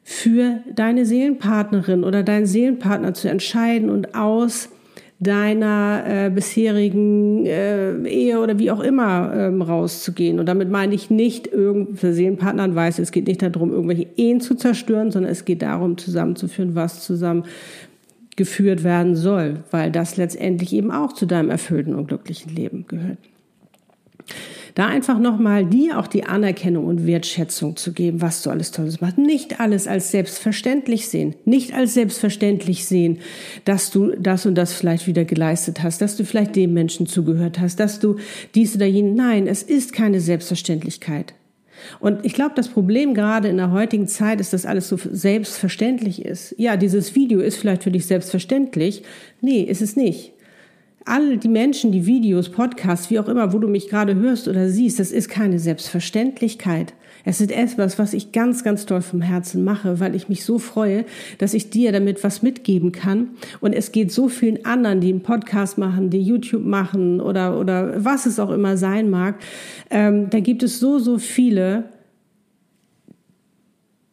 für 0.03 0.60
deine 0.74 1.06
Seelenpartnerin 1.06 2.03
oder 2.03 2.24
deinen 2.24 2.46
Seelenpartner 2.46 3.13
zu 3.13 3.30
entscheiden 3.30 3.89
und 3.89 4.15
aus 4.15 4.70
deiner 5.20 6.03
äh, 6.06 6.30
bisherigen 6.30 7.46
äh, 7.46 7.96
Ehe 8.08 8.39
oder 8.39 8.60
wie 8.60 8.72
auch 8.72 8.82
immer 8.82 9.32
ähm, 9.34 9.62
rauszugehen. 9.62 10.39
Und 10.39 10.48
damit 10.48 10.70
meine 10.70 10.94
ich 10.94 11.10
nicht, 11.10 11.48
für 11.48 12.13
Seelenpartnern 12.13 12.75
weiß, 12.75 13.00
es 13.00 13.12
geht 13.12 13.27
nicht 13.27 13.42
darum, 13.42 13.72
irgendwelche 13.72 14.08
Ehen 14.18 14.42
zu 14.42 14.56
zerstören, 14.56 15.12
sondern 15.12 15.32
es 15.32 15.46
geht 15.46 15.62
darum, 15.62 15.98
zusammenzuführen, 15.98 16.75
was 16.75 17.03
zusammen 17.03 17.46
geführt 18.37 18.83
werden 18.83 19.15
soll, 19.15 19.63
weil 19.71 19.91
das 19.91 20.17
letztendlich 20.17 20.73
eben 20.73 20.91
auch 20.91 21.13
zu 21.13 21.25
deinem 21.25 21.49
erfüllten 21.49 21.95
und 21.95 22.07
glücklichen 22.07 22.53
Leben 22.55 22.85
gehört. 22.87 23.17
Da 24.75 24.87
einfach 24.87 25.19
nochmal 25.19 25.65
dir 25.65 25.99
auch 25.99 26.07
die 26.07 26.23
Anerkennung 26.23 26.85
und 26.85 27.05
Wertschätzung 27.05 27.75
zu 27.75 27.93
geben, 27.93 28.21
was 28.21 28.41
du 28.41 28.49
alles 28.49 28.71
Tolles 28.71 29.01
machst. 29.01 29.19
Nicht 29.19 29.59
alles 29.59 29.87
als 29.87 30.09
selbstverständlich 30.09 31.09
sehen. 31.09 31.35
Nicht 31.45 31.75
als 31.75 31.93
selbstverständlich 31.93 32.85
sehen, 32.85 33.19
dass 33.65 33.91
du 33.91 34.15
das 34.17 34.47
und 34.47 34.55
das 34.55 34.73
vielleicht 34.73 35.05
wieder 35.05 35.25
geleistet 35.25 35.83
hast, 35.83 36.01
dass 36.01 36.17
du 36.17 36.25
vielleicht 36.25 36.55
dem 36.55 36.73
Menschen 36.73 37.05
zugehört 37.05 37.59
hast, 37.59 37.79
dass 37.79 37.99
du 37.99 38.15
dies 38.55 38.75
oder 38.75 38.87
jenes. 38.87 39.15
Nein, 39.15 39.45
es 39.45 39.61
ist 39.61 39.93
keine 39.93 40.19
Selbstverständlichkeit. 40.19 41.35
Und 41.99 42.25
ich 42.25 42.33
glaube, 42.33 42.53
das 42.55 42.67
Problem 42.67 43.13
gerade 43.13 43.47
in 43.47 43.57
der 43.57 43.71
heutigen 43.71 44.07
Zeit 44.07 44.39
ist, 44.39 44.53
dass 44.53 44.65
alles 44.65 44.89
so 44.89 44.97
selbstverständlich 44.97 46.23
ist. 46.23 46.55
Ja, 46.57 46.77
dieses 46.77 47.15
Video 47.15 47.39
ist 47.39 47.57
vielleicht 47.57 47.83
für 47.83 47.91
dich 47.91 48.05
selbstverständlich. 48.05 49.03
Nee, 49.41 49.61
ist 49.61 49.81
es 49.81 49.95
nicht. 49.95 50.33
All 51.05 51.37
die 51.37 51.49
Menschen, 51.49 51.91
die 51.91 52.05
Videos, 52.05 52.49
Podcasts, 52.49 53.09
wie 53.09 53.19
auch 53.19 53.27
immer, 53.27 53.51
wo 53.51 53.59
du 53.59 53.67
mich 53.67 53.89
gerade 53.89 54.15
hörst 54.15 54.47
oder 54.47 54.69
siehst, 54.69 54.99
das 54.99 55.11
ist 55.11 55.29
keine 55.29 55.59
Selbstverständlichkeit. 55.59 56.93
Es 57.25 57.39
ist 57.39 57.51
etwas, 57.51 57.98
was 57.98 58.13
ich 58.13 58.34
ganz, 58.34 58.63
ganz 58.63 58.86
toll 58.86 59.01
vom 59.01 59.22
Herzen 59.22 59.63
mache, 59.63 60.00
weil 60.00 60.13
ich 60.13 60.27
mich 60.27 60.44
so 60.44 60.60
freue, 60.60 61.06
dass 61.38 61.53
ich 61.53 61.70
dir 61.70 61.92
damit 61.92 62.24
was 62.24 62.42
mitgeben 62.42 62.92
kann. 62.92 63.30
Und 63.62 63.74
es 63.74 63.92
geht 63.94 64.12
so 64.12 64.27
vielen 64.27 64.65
anderen, 64.65 65.00
die 65.00 65.10
einen 65.10 65.24
Podcast 65.24 65.77
machen, 65.77 66.10
die 66.10 66.22
YouTube 66.22 66.65
machen 66.65 67.22
oder, 67.22 67.58
oder 67.58 68.03
was 68.03 68.25
es 68.25 68.39
auch 68.39 68.51
immer 68.51 68.75
sein 68.75 69.10
mag. 69.10 69.36
Ähm, 69.89 70.30
da 70.30 70.42
gibt 70.42 70.63
es 70.63 70.80
so, 70.80 71.00
so 71.00 71.18
viele, 71.18 71.86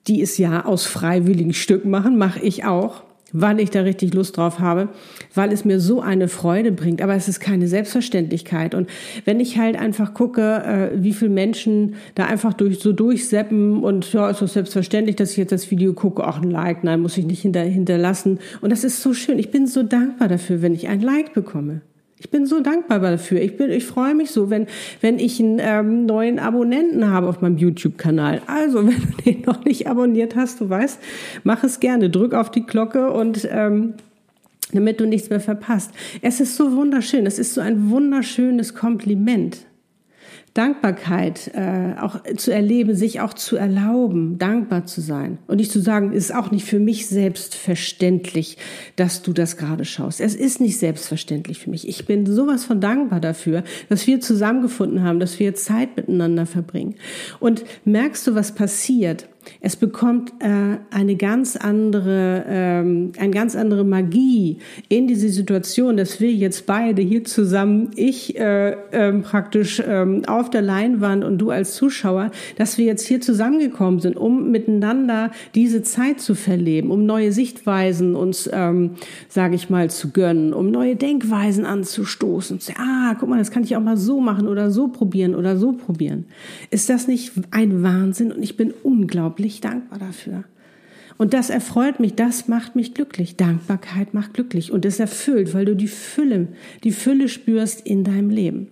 die 0.07 0.23
es 0.23 0.38
ja 0.38 0.64
aus 0.64 0.87
freiwilligen 0.87 1.52
Stücken 1.52 1.90
machen, 1.90 2.17
mache 2.17 2.40
ich 2.40 2.64
auch 2.64 3.02
weil 3.32 3.60
ich 3.60 3.70
da 3.70 3.82
richtig 3.82 4.14
Lust 4.14 4.37
drauf 4.37 4.58
habe, 4.58 4.88
weil 5.34 5.52
es 5.52 5.64
mir 5.64 5.80
so 5.80 6.00
eine 6.00 6.28
Freude 6.28 6.72
bringt. 6.72 7.02
Aber 7.02 7.14
es 7.14 7.28
ist 7.28 7.40
keine 7.40 7.68
Selbstverständlichkeit. 7.68 8.75
Und 8.75 8.88
wenn 9.25 9.40
ich 9.40 9.58
halt 9.58 9.76
einfach 9.76 10.14
gucke, 10.14 10.42
äh, 10.42 11.02
wie 11.02 11.12
viele 11.12 11.30
Menschen 11.30 11.94
da 12.14 12.26
einfach 12.26 12.54
durch 12.54 12.80
so 12.80 12.92
durchseppen 12.92 13.82
und 13.82 14.12
ja, 14.12 14.30
ist 14.30 14.42
doch 14.42 14.49
selbstverständlich, 14.49 15.16
dass 15.16 15.32
ich 15.32 15.37
jetzt 15.37 15.52
das 15.52 15.70
Video 15.70 15.92
gucke, 15.92 16.25
ach 16.25 16.40
ein 16.42 16.50
Like, 16.50 16.84
nein, 16.84 17.00
muss 17.00 17.16
ich 17.16 17.26
nicht 17.26 17.42
hinter, 17.42 17.62
hinterlassen. 17.62 18.38
Und 18.60 18.70
das 18.70 18.84
ist 18.84 19.02
so 19.02 19.14
schön. 19.14 19.38
Ich 19.38 19.50
bin 19.50 19.66
so 19.66 19.82
dankbar 19.82 20.28
dafür, 20.28 20.62
wenn 20.62 20.75
ich 20.75 20.88
ein 20.88 21.00
Like 21.00 21.32
bekomme. 21.32 21.82
Ich 22.20 22.28
bin 22.30 22.44
so 22.44 22.60
dankbar 22.60 23.00
dafür. 23.00 23.40
Ich 23.40 23.56
bin, 23.56 23.70
ich 23.70 23.86
freue 23.86 24.14
mich 24.14 24.30
so, 24.30 24.50
wenn, 24.50 24.66
wenn 25.00 25.18
ich 25.18 25.40
einen 25.40 25.58
ähm, 25.58 26.04
neuen 26.04 26.38
Abonnenten 26.38 27.08
habe 27.08 27.26
auf 27.26 27.40
meinem 27.40 27.56
YouTube-Kanal. 27.56 28.42
Also, 28.46 28.78
wenn 28.86 29.00
du 29.00 29.22
den 29.24 29.40
noch 29.46 29.64
nicht 29.64 29.86
abonniert 29.88 30.36
hast, 30.36 30.60
du 30.60 30.68
weißt, 30.68 31.00
mach 31.44 31.64
es 31.64 31.80
gerne. 31.80 32.10
Drück 32.10 32.34
auf 32.34 32.50
die 32.50 32.66
Glocke 32.66 33.10
und 33.10 33.48
ähm, 33.50 33.94
damit 34.72 35.00
du 35.00 35.06
nichts 35.06 35.30
mehr 35.30 35.40
verpasst. 35.40 35.92
Es 36.20 36.40
ist 36.40 36.56
so 36.56 36.76
wunderschön. 36.76 37.24
Es 37.24 37.38
ist 37.38 37.54
so 37.54 37.62
ein 37.62 37.90
wunderschönes 37.90 38.74
Kompliment. 38.74 39.64
Dankbarkeit 40.54 41.52
äh, 41.54 41.95
auch 42.00 42.21
zu 42.37 42.52
erleben, 42.52 42.97
sich 42.97 43.21
auch 43.21 43.35
zu 43.35 43.57
erlauben, 43.57 44.37
dankbar 44.38 44.85
zu 44.85 45.00
sein. 45.00 45.38
Und 45.47 45.59
nicht 45.59 45.71
zu 45.71 45.80
sagen, 45.80 46.12
ist 46.12 46.35
auch 46.35 46.50
nicht 46.50 46.64
für 46.64 46.80
mich 46.80 47.07
selbstverständlich, 47.07 48.59
dass 48.97 49.23
du 49.23 49.33
das 49.33 49.57
gerade 49.57 49.85
schaust. 49.85 50.21
Es 50.21 50.35
ist 50.35 50.61
nicht 50.61 50.78
selbstverständlich 50.78 51.61
für 51.61 51.71
mich. 51.71 51.88
Ich 51.88 52.04
bin 52.04 52.26
sowas 52.26 52.64
von 52.64 52.80
dankbar 52.80 53.21
dafür, 53.21 53.62
dass 53.88 54.07
wir 54.07 54.21
zusammengefunden 54.21 55.04
haben, 55.04 55.21
dass 55.21 55.38
wir 55.38 55.54
Zeit 55.54 55.97
miteinander 55.97 56.47
verbringen. 56.47 56.97
Und 57.38 57.64
merkst 57.85 58.26
du, 58.26 58.35
was 58.35 58.52
passiert? 58.52 59.28
Es 59.61 59.76
bekommt 59.76 60.32
äh, 60.40 60.78
eine 60.90 61.16
ganz 61.16 61.56
andere, 61.56 62.44
ähm, 62.47 63.12
eine 63.18 63.30
ganz 63.30 63.56
andere 63.56 63.85
Magie 63.85 64.59
in 64.88 65.06
diese 65.06 65.28
Situation, 65.28 65.97
dass 65.97 66.20
wir 66.20 66.32
jetzt 66.32 66.66
beide 66.66 67.02
hier 67.02 67.25
zusammen, 67.25 67.90
ich 67.94 68.38
äh, 68.38 68.76
ähm, 68.92 69.23
praktisch 69.23 69.82
ähm, 69.87 70.25
auf 70.26 70.50
der 70.50 70.62
Leinwand 70.62 71.25
und 71.25 71.38
du 71.38 71.50
als 71.50 71.75
Zuschauer, 71.75 72.30
dass 72.56 72.78
wir 72.78 72.85
jetzt 72.85 73.06
hier 73.06 73.20
zusammengekommen 73.20 74.00
sind, 74.00 74.16
um 74.16 74.50
miteinander 74.50 75.30
diese 75.54 75.82
Zeit 75.82 76.20
zu 76.20 76.35
verleben, 76.35 76.90
um 76.90 77.04
neue 77.06 77.32
Sichtweisen 77.32 78.16
uns, 78.16 78.49
ähm, 78.52 78.92
sage 79.28 79.54
ich 79.54 79.70
mal, 79.70 79.90
zu 79.90 80.11
gönnen, 80.11 80.52
um 80.52 80.70
neue 80.70 80.97
Denkweisen 80.97 81.64
anzustoßen. 81.64 82.61
Ah, 82.76 83.14
guck 83.18 83.28
mal, 83.28 83.38
das 83.38 83.50
kann 83.50 83.64
ich 83.64 83.76
auch 83.76 83.82
mal 83.82 83.97
so 83.97 84.20
machen 84.20 84.49
oder 84.49 84.70
so 84.70 84.88
probieren 84.88 85.35
oder 85.35 85.56
so 85.56 85.73
probieren. 85.73 86.26
Ist 86.70 86.88
das 86.88 87.09
nicht 87.09 87.32
ein 87.50 87.82
Wahnsinn? 87.82 88.32
Und 88.32 88.42
ich 88.42 88.56
bin 88.56 88.73
unglaublich 88.82 89.29
unglaublich 89.30 89.60
dankbar 89.60 89.99
dafür. 89.99 90.44
Und 91.16 91.34
das 91.34 91.50
erfreut 91.50 92.00
mich, 92.00 92.14
das 92.14 92.49
macht 92.49 92.76
mich 92.76 92.94
glücklich. 92.94 93.37
Dankbarkeit 93.37 94.14
macht 94.14 94.34
glücklich 94.34 94.72
und 94.72 94.84
es 94.84 94.99
erfüllt, 94.99 95.54
weil 95.54 95.66
du 95.66 95.76
die 95.76 95.88
Fülle, 95.88 96.49
die 96.82 96.92
Fülle 96.92 97.28
spürst 97.28 97.87
in 97.87 98.04
deinem 98.04 98.30
Leben. 98.30 98.68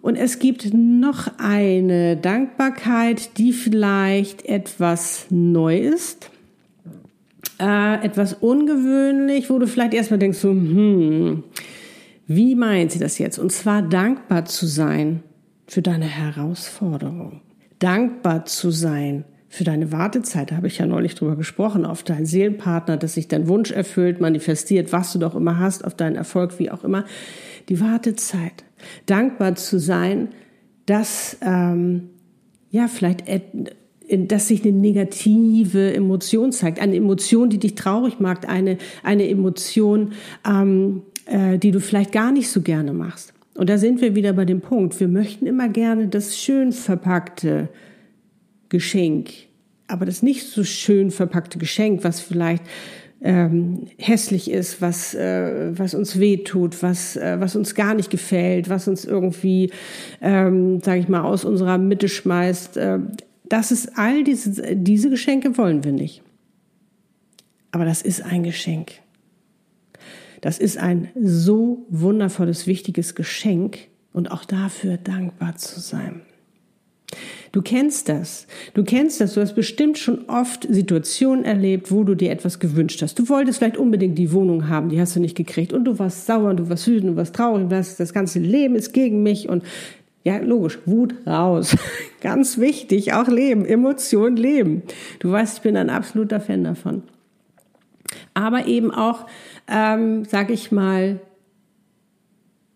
Und 0.00 0.16
es 0.16 0.38
gibt 0.38 0.72
noch 0.72 1.28
eine 1.38 2.16
Dankbarkeit, 2.16 3.38
die 3.38 3.52
vielleicht 3.52 4.46
etwas 4.46 5.26
neu 5.30 5.78
ist, 5.78 6.30
äh, 7.60 8.04
etwas 8.04 8.34
ungewöhnlich, 8.34 9.50
wo 9.50 9.58
du 9.58 9.66
vielleicht 9.66 9.94
erstmal 9.94 10.20
denkst, 10.20 10.38
so, 10.38 10.50
hm, 10.50 11.42
wie 12.28 12.54
meint 12.54 12.92
sie 12.92 13.00
das 13.00 13.18
jetzt? 13.18 13.38
Und 13.38 13.50
zwar 13.50 13.82
dankbar 13.82 14.44
zu 14.44 14.66
sein 14.66 15.22
für 15.66 15.82
deine 15.82 16.06
Herausforderung. 16.06 17.40
Dankbar 17.78 18.46
zu 18.46 18.70
sein 18.70 19.24
für 19.48 19.64
deine 19.64 19.92
Wartezeit, 19.92 20.50
da 20.50 20.56
habe 20.56 20.66
ich 20.66 20.78
ja 20.78 20.86
neulich 20.86 21.14
drüber 21.14 21.36
gesprochen, 21.36 21.86
auf 21.86 22.02
deinen 22.02 22.26
Seelenpartner, 22.26 22.96
dass 22.96 23.14
sich 23.14 23.28
dein 23.28 23.48
Wunsch 23.48 23.70
erfüllt, 23.70 24.20
manifestiert, 24.20 24.92
was 24.92 25.12
du 25.12 25.18
doch 25.18 25.34
immer 25.34 25.58
hast, 25.58 25.84
auf 25.84 25.94
deinen 25.94 26.16
Erfolg, 26.16 26.58
wie 26.58 26.70
auch 26.70 26.84
immer. 26.84 27.04
Die 27.68 27.80
Wartezeit. 27.80 28.64
Dankbar 29.06 29.54
zu 29.54 29.78
sein, 29.78 30.28
dass, 30.84 31.38
ähm, 31.40 32.10
ja, 32.70 32.88
vielleicht, 32.88 33.24
dass 34.10 34.48
sich 34.48 34.62
eine 34.62 34.72
negative 34.72 35.94
Emotion 35.94 36.52
zeigt, 36.52 36.78
eine 36.78 36.96
Emotion, 36.96 37.48
die 37.48 37.58
dich 37.58 37.74
traurig 37.74 38.20
macht, 38.20 38.46
eine, 38.46 38.78
eine 39.02 39.28
Emotion, 39.28 40.12
ähm, 40.46 41.02
äh, 41.26 41.58
die 41.58 41.70
du 41.70 41.80
vielleicht 41.80 42.12
gar 42.12 42.30
nicht 42.30 42.50
so 42.50 42.60
gerne 42.60 42.92
machst. 42.92 43.32
Und 43.56 43.70
da 43.70 43.78
sind 43.78 44.00
wir 44.00 44.14
wieder 44.14 44.32
bei 44.32 44.44
dem 44.44 44.60
Punkt. 44.60 45.00
Wir 45.00 45.08
möchten 45.08 45.46
immer 45.46 45.68
gerne 45.68 46.08
das 46.08 46.38
schön 46.38 46.72
verpackte 46.72 47.68
Geschenk 48.68 49.30
aber 49.88 50.06
das 50.06 50.22
nicht 50.22 50.46
so 50.46 50.64
schön 50.64 51.10
verpackte 51.10 51.58
Geschenk, 51.58 52.04
was 52.04 52.20
vielleicht 52.20 52.64
ähm, 53.22 53.86
hässlich 53.98 54.50
ist, 54.50 54.82
was, 54.82 55.14
äh, 55.14 55.70
was 55.76 55.94
uns 55.94 56.18
wehtut, 56.18 56.82
was, 56.82 57.16
äh, 57.16 57.36
was 57.40 57.56
uns 57.56 57.74
gar 57.74 57.94
nicht 57.94 58.10
gefällt, 58.10 58.68
was 58.68 58.88
uns 58.88 59.04
irgendwie, 59.04 59.70
ähm, 60.20 60.80
sage 60.82 61.00
ich 61.00 61.08
mal, 61.08 61.22
aus 61.22 61.44
unserer 61.44 61.78
Mitte 61.78 62.08
schmeißt. 62.08 62.76
Äh, 62.76 62.98
das 63.48 63.72
ist 63.72 63.96
all 63.96 64.24
diese, 64.24 64.76
diese 64.76 65.08
Geschenke 65.08 65.56
wollen 65.56 65.84
wir 65.84 65.92
nicht. 65.92 66.22
Aber 67.70 67.84
das 67.84 68.02
ist 68.02 68.22
ein 68.22 68.42
Geschenk. 68.42 68.92
Das 70.40 70.58
ist 70.58 70.78
ein 70.78 71.08
so 71.20 71.86
wundervolles, 71.88 72.66
wichtiges 72.66 73.14
Geschenk 73.14 73.88
und 74.12 74.30
auch 74.30 74.44
dafür 74.44 74.96
dankbar 74.96 75.56
zu 75.56 75.80
sein. 75.80 76.22
Du 77.52 77.62
kennst 77.62 78.08
das. 78.08 78.46
Du 78.74 78.84
kennst 78.84 79.20
das. 79.20 79.34
Du 79.34 79.40
hast 79.40 79.54
bestimmt 79.54 79.96
schon 79.98 80.28
oft 80.28 80.66
Situationen 80.68 81.44
erlebt, 81.44 81.90
wo 81.90 82.04
du 82.04 82.14
dir 82.14 82.30
etwas 82.30 82.58
gewünscht 82.58 83.00
hast. 83.02 83.18
Du 83.18 83.28
wolltest 83.28 83.58
vielleicht 83.58 83.76
unbedingt 83.76 84.18
die 84.18 84.32
Wohnung 84.32 84.68
haben, 84.68 84.90
die 84.90 85.00
hast 85.00 85.16
du 85.16 85.20
nicht 85.20 85.36
gekriegt. 85.36 85.72
Und 85.72 85.84
du 85.84 85.98
warst 85.98 86.26
sauer, 86.26 86.50
und 86.50 86.58
du 86.58 86.68
warst 86.68 86.86
wütend, 86.86 87.12
du 87.12 87.16
warst 87.16 87.34
traurig, 87.34 87.68
das, 87.68 87.96
das 87.96 88.12
ganze 88.12 88.40
Leben 88.40 88.74
ist 88.74 88.92
gegen 88.92 89.22
mich 89.22 89.48
und 89.48 89.62
ja, 90.22 90.38
logisch, 90.38 90.80
Wut 90.86 91.14
raus. 91.26 91.76
Ganz 92.20 92.58
wichtig, 92.58 93.12
auch 93.12 93.28
leben, 93.28 93.64
Emotionen 93.64 94.36
leben. 94.36 94.82
Du 95.20 95.30
weißt, 95.30 95.58
ich 95.58 95.62
bin 95.62 95.76
ein 95.76 95.88
absoluter 95.88 96.40
Fan 96.40 96.64
davon. 96.64 97.04
Aber 98.34 98.66
eben 98.66 98.90
auch, 98.90 99.26
ähm, 99.68 100.24
sag 100.24 100.50
ich 100.50 100.72
mal, 100.72 101.20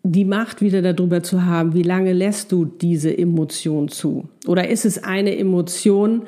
die 0.03 0.25
Macht 0.25 0.63
wieder 0.63 0.81
darüber 0.81 1.23
zu 1.23 1.45
haben, 1.45 1.75
wie 1.75 1.83
lange 1.83 2.13
lässt 2.13 2.53
du 2.53 2.65
diese 2.65 3.17
Emotion 3.17 3.89
zu? 3.89 4.29
Oder 4.47 4.69
ist 4.69 4.87
es 4.87 5.05
eine 5.05 5.37
Emotion, 5.37 6.23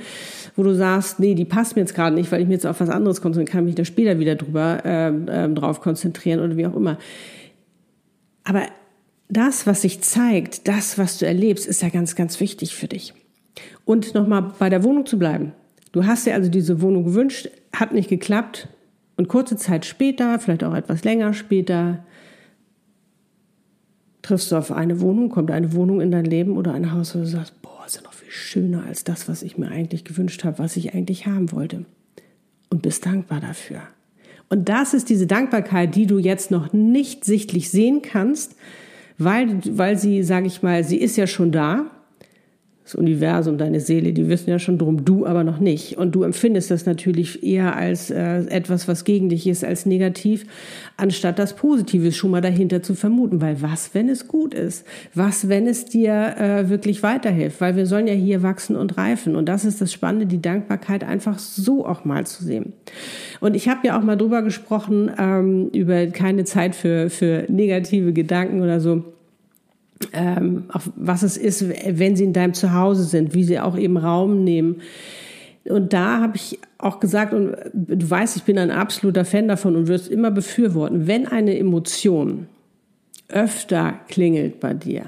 wo 0.56 0.62
du 0.62 0.74
sagst, 0.74 1.20
nee, 1.20 1.34
die 1.34 1.46
passt 1.46 1.74
mir 1.74 1.82
jetzt 1.82 1.94
gerade 1.94 2.14
nicht, 2.14 2.30
weil 2.30 2.42
ich 2.42 2.48
mir 2.48 2.54
jetzt 2.54 2.66
auf 2.66 2.80
was 2.80 2.90
anderes 2.90 3.22
konzentrieren 3.22 3.52
kann, 3.52 3.64
mich 3.64 3.74
da 3.74 3.84
später 3.84 4.18
wieder 4.18 4.34
drüber 4.34 4.82
ähm, 4.84 5.26
ähm, 5.30 5.54
drauf 5.54 5.80
konzentrieren 5.80 6.40
oder 6.40 6.56
wie 6.56 6.66
auch 6.66 6.76
immer. 6.76 6.98
Aber 8.44 8.64
das, 9.30 9.66
was 9.66 9.82
sich 9.82 10.02
zeigt, 10.02 10.68
das, 10.68 10.98
was 10.98 11.16
du 11.16 11.26
erlebst, 11.26 11.66
ist 11.66 11.80
ja 11.80 11.88
ganz, 11.88 12.14
ganz 12.14 12.38
wichtig 12.40 12.74
für 12.74 12.88
dich. 12.88 13.14
Und 13.86 14.14
nochmal 14.14 14.52
bei 14.58 14.68
der 14.68 14.84
Wohnung 14.84 15.06
zu 15.06 15.18
bleiben. 15.18 15.52
Du 15.92 16.04
hast 16.04 16.26
dir 16.26 16.34
also 16.34 16.50
diese 16.50 16.82
Wohnung 16.82 17.04
gewünscht, 17.04 17.48
hat 17.74 17.94
nicht 17.94 18.10
geklappt, 18.10 18.68
Und 19.22 19.28
kurze 19.28 19.56
Zeit 19.56 19.86
später, 19.86 20.40
vielleicht 20.40 20.64
auch 20.64 20.74
etwas 20.74 21.04
länger 21.04 21.32
später, 21.32 22.04
triffst 24.20 24.50
du 24.50 24.56
auf 24.56 24.72
eine 24.72 25.00
Wohnung, 25.00 25.28
kommt 25.28 25.52
eine 25.52 25.74
Wohnung 25.74 26.00
in 26.00 26.10
dein 26.10 26.24
Leben 26.24 26.56
oder 26.56 26.74
ein 26.74 26.90
Haus, 26.90 27.14
wo 27.14 27.20
du 27.20 27.26
sagst, 27.28 27.62
boah, 27.62 27.86
ist 27.86 27.94
ja 27.94 28.02
noch 28.02 28.14
viel 28.14 28.32
schöner 28.32 28.84
als 28.84 29.04
das, 29.04 29.28
was 29.28 29.44
ich 29.44 29.58
mir 29.58 29.68
eigentlich 29.68 30.02
gewünscht 30.04 30.42
habe, 30.42 30.58
was 30.58 30.76
ich 30.76 30.92
eigentlich 30.92 31.26
haben 31.26 31.52
wollte. 31.52 31.84
Und 32.68 32.82
bist 32.82 33.06
dankbar 33.06 33.38
dafür. 33.38 33.82
Und 34.48 34.68
das 34.68 34.92
ist 34.92 35.08
diese 35.08 35.28
Dankbarkeit, 35.28 35.94
die 35.94 36.08
du 36.08 36.18
jetzt 36.18 36.50
noch 36.50 36.72
nicht 36.72 37.24
sichtlich 37.24 37.70
sehen 37.70 38.02
kannst, 38.02 38.56
weil, 39.18 39.60
weil 39.70 39.96
sie, 39.96 40.24
sage 40.24 40.48
ich 40.48 40.64
mal, 40.64 40.82
sie 40.82 40.96
ist 40.96 41.16
ja 41.16 41.28
schon 41.28 41.52
da 41.52 41.92
das 42.84 42.96
Universum, 42.96 43.58
deine 43.58 43.78
Seele, 43.78 44.12
die 44.12 44.28
wissen 44.28 44.50
ja 44.50 44.58
schon 44.58 44.76
drum, 44.76 45.04
du 45.04 45.24
aber 45.24 45.44
noch 45.44 45.60
nicht. 45.60 45.98
Und 45.98 46.14
du 46.14 46.24
empfindest 46.24 46.70
das 46.70 46.84
natürlich 46.84 47.44
eher 47.44 47.76
als 47.76 48.10
äh, 48.10 48.38
etwas, 48.46 48.88
was 48.88 49.04
gegen 49.04 49.28
dich 49.28 49.46
ist, 49.46 49.64
als 49.64 49.86
negativ, 49.86 50.44
anstatt 50.96 51.38
das 51.38 51.54
Positive 51.54 52.10
schon 52.10 52.32
mal 52.32 52.40
dahinter 52.40 52.82
zu 52.82 52.94
vermuten. 52.94 53.40
Weil 53.40 53.62
was, 53.62 53.94
wenn 53.94 54.08
es 54.08 54.26
gut 54.26 54.52
ist? 54.52 54.84
Was, 55.14 55.48
wenn 55.48 55.68
es 55.68 55.84
dir 55.84 56.34
äh, 56.38 56.68
wirklich 56.68 57.04
weiterhilft? 57.04 57.60
Weil 57.60 57.76
wir 57.76 57.86
sollen 57.86 58.08
ja 58.08 58.14
hier 58.14 58.42
wachsen 58.42 58.74
und 58.74 58.98
reifen. 58.98 59.36
Und 59.36 59.48
das 59.48 59.64
ist 59.64 59.80
das 59.80 59.92
Spannende, 59.92 60.26
die 60.26 60.42
Dankbarkeit 60.42 61.04
einfach 61.04 61.38
so 61.38 61.86
auch 61.86 62.04
mal 62.04 62.26
zu 62.26 62.42
sehen. 62.42 62.72
Und 63.40 63.54
ich 63.54 63.68
habe 63.68 63.86
ja 63.86 63.96
auch 63.96 64.02
mal 64.02 64.16
drüber 64.16 64.42
gesprochen, 64.42 65.08
ähm, 65.18 65.68
über 65.72 66.06
keine 66.06 66.44
Zeit 66.44 66.74
für, 66.74 67.10
für 67.10 67.44
negative 67.48 68.12
Gedanken 68.12 68.60
oder 68.60 68.80
so 68.80 69.04
ähm, 70.12 70.64
auch 70.72 70.82
was 70.96 71.22
es 71.22 71.36
ist, 71.36 71.64
wenn 71.68 72.16
sie 72.16 72.24
in 72.24 72.32
deinem 72.32 72.54
Zuhause 72.54 73.04
sind, 73.04 73.34
wie 73.34 73.44
sie 73.44 73.60
auch 73.60 73.76
eben 73.76 73.96
Raum 73.96 74.44
nehmen. 74.44 74.82
Und 75.64 75.92
da 75.92 76.20
habe 76.20 76.36
ich 76.36 76.58
auch 76.78 76.98
gesagt, 76.98 77.32
und 77.32 77.54
du 77.72 78.10
weißt, 78.10 78.36
ich 78.36 78.42
bin 78.42 78.58
ein 78.58 78.70
absoluter 78.70 79.24
Fan 79.24 79.48
davon 79.48 79.76
und 79.76 79.86
wirst 79.86 80.08
immer 80.08 80.30
befürworten, 80.30 81.06
wenn 81.06 81.26
eine 81.26 81.56
Emotion 81.56 82.48
öfter 83.28 83.94
klingelt 84.08 84.60
bei 84.60 84.74
dir, 84.74 85.04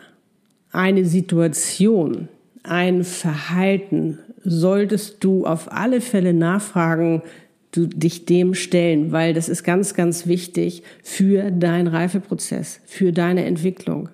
eine 0.73 1.05
Situation, 1.05 2.29
ein 2.63 3.05
Verhalten, 3.05 4.19
solltest 4.45 5.23
du 5.25 5.47
auf 5.47 5.73
alle 5.73 6.01
Fälle 6.01 6.35
nachfragen, 6.35 7.23
du 7.73 7.87
dich 7.87 8.25
dem 8.25 8.55
stellen, 8.55 9.11
weil 9.13 9.35
das 9.35 9.49
ist 9.49 9.65
ganz, 9.65 9.95
ganz 9.95 10.27
wichtig 10.27 10.83
für 11.03 11.51
deinen 11.51 11.89
Reifeprozess, 11.89 12.81
für 12.87 13.13
deine 13.13 13.45
Entwicklung. 13.45 14.09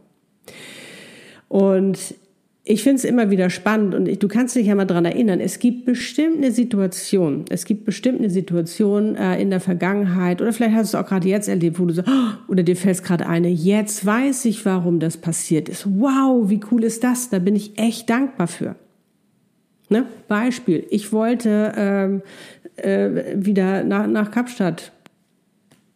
Und 1.51 2.15
ich 2.63 2.85
finde 2.85 2.99
es 2.99 3.05
immer 3.05 3.31
wieder 3.31 3.51
spannend 3.51 3.97
und 3.97 4.07
ich, 4.07 4.21
du 4.21 4.29
kannst 4.29 4.55
dich 4.55 4.69
ja 4.69 4.77
mal 4.77 4.85
dran 4.85 5.05
erinnern, 5.05 5.41
es 5.41 5.59
gibt 5.59 5.85
bestimmt 5.85 6.37
eine 6.37 6.53
Situation, 6.53 7.45
es 7.51 7.65
gibt 7.65 7.85
bestimmt 7.85 8.21
eine 8.21 8.31
Situation 8.31 9.17
äh, 9.17 9.43
in 9.43 9.51
der 9.51 9.59
Vergangenheit 9.59 10.41
oder 10.41 10.53
vielleicht 10.53 10.77
hast 10.77 10.95
du 10.95 10.97
es 10.97 11.05
auch 11.05 11.09
gerade 11.09 11.27
jetzt 11.27 11.49
erlebt, 11.49 11.81
wo 11.81 11.87
du 11.87 11.95
so, 11.95 12.03
oh, 12.07 12.53
oder 12.53 12.63
dir 12.63 12.77
fällt 12.77 13.03
gerade 13.03 13.27
eine, 13.27 13.49
jetzt 13.49 14.07
weiß 14.07 14.45
ich, 14.45 14.65
warum 14.65 15.01
das 15.01 15.17
passiert 15.17 15.69
ist. 15.69 15.89
Wow, 15.89 16.49
wie 16.51 16.61
cool 16.71 16.85
ist 16.85 17.03
das? 17.03 17.31
Da 17.31 17.41
bin 17.41 17.57
ich 17.57 17.77
echt 17.77 18.09
dankbar 18.09 18.47
für. 18.47 18.77
Ne? 19.89 20.05
Beispiel, 20.29 20.87
ich 20.91 21.13
wollte 21.13 21.73
ähm, 21.77 22.23
äh, 22.77 23.35
wieder 23.35 23.83
nach, 23.83 24.07
nach 24.07 24.31
Kapstadt 24.31 24.93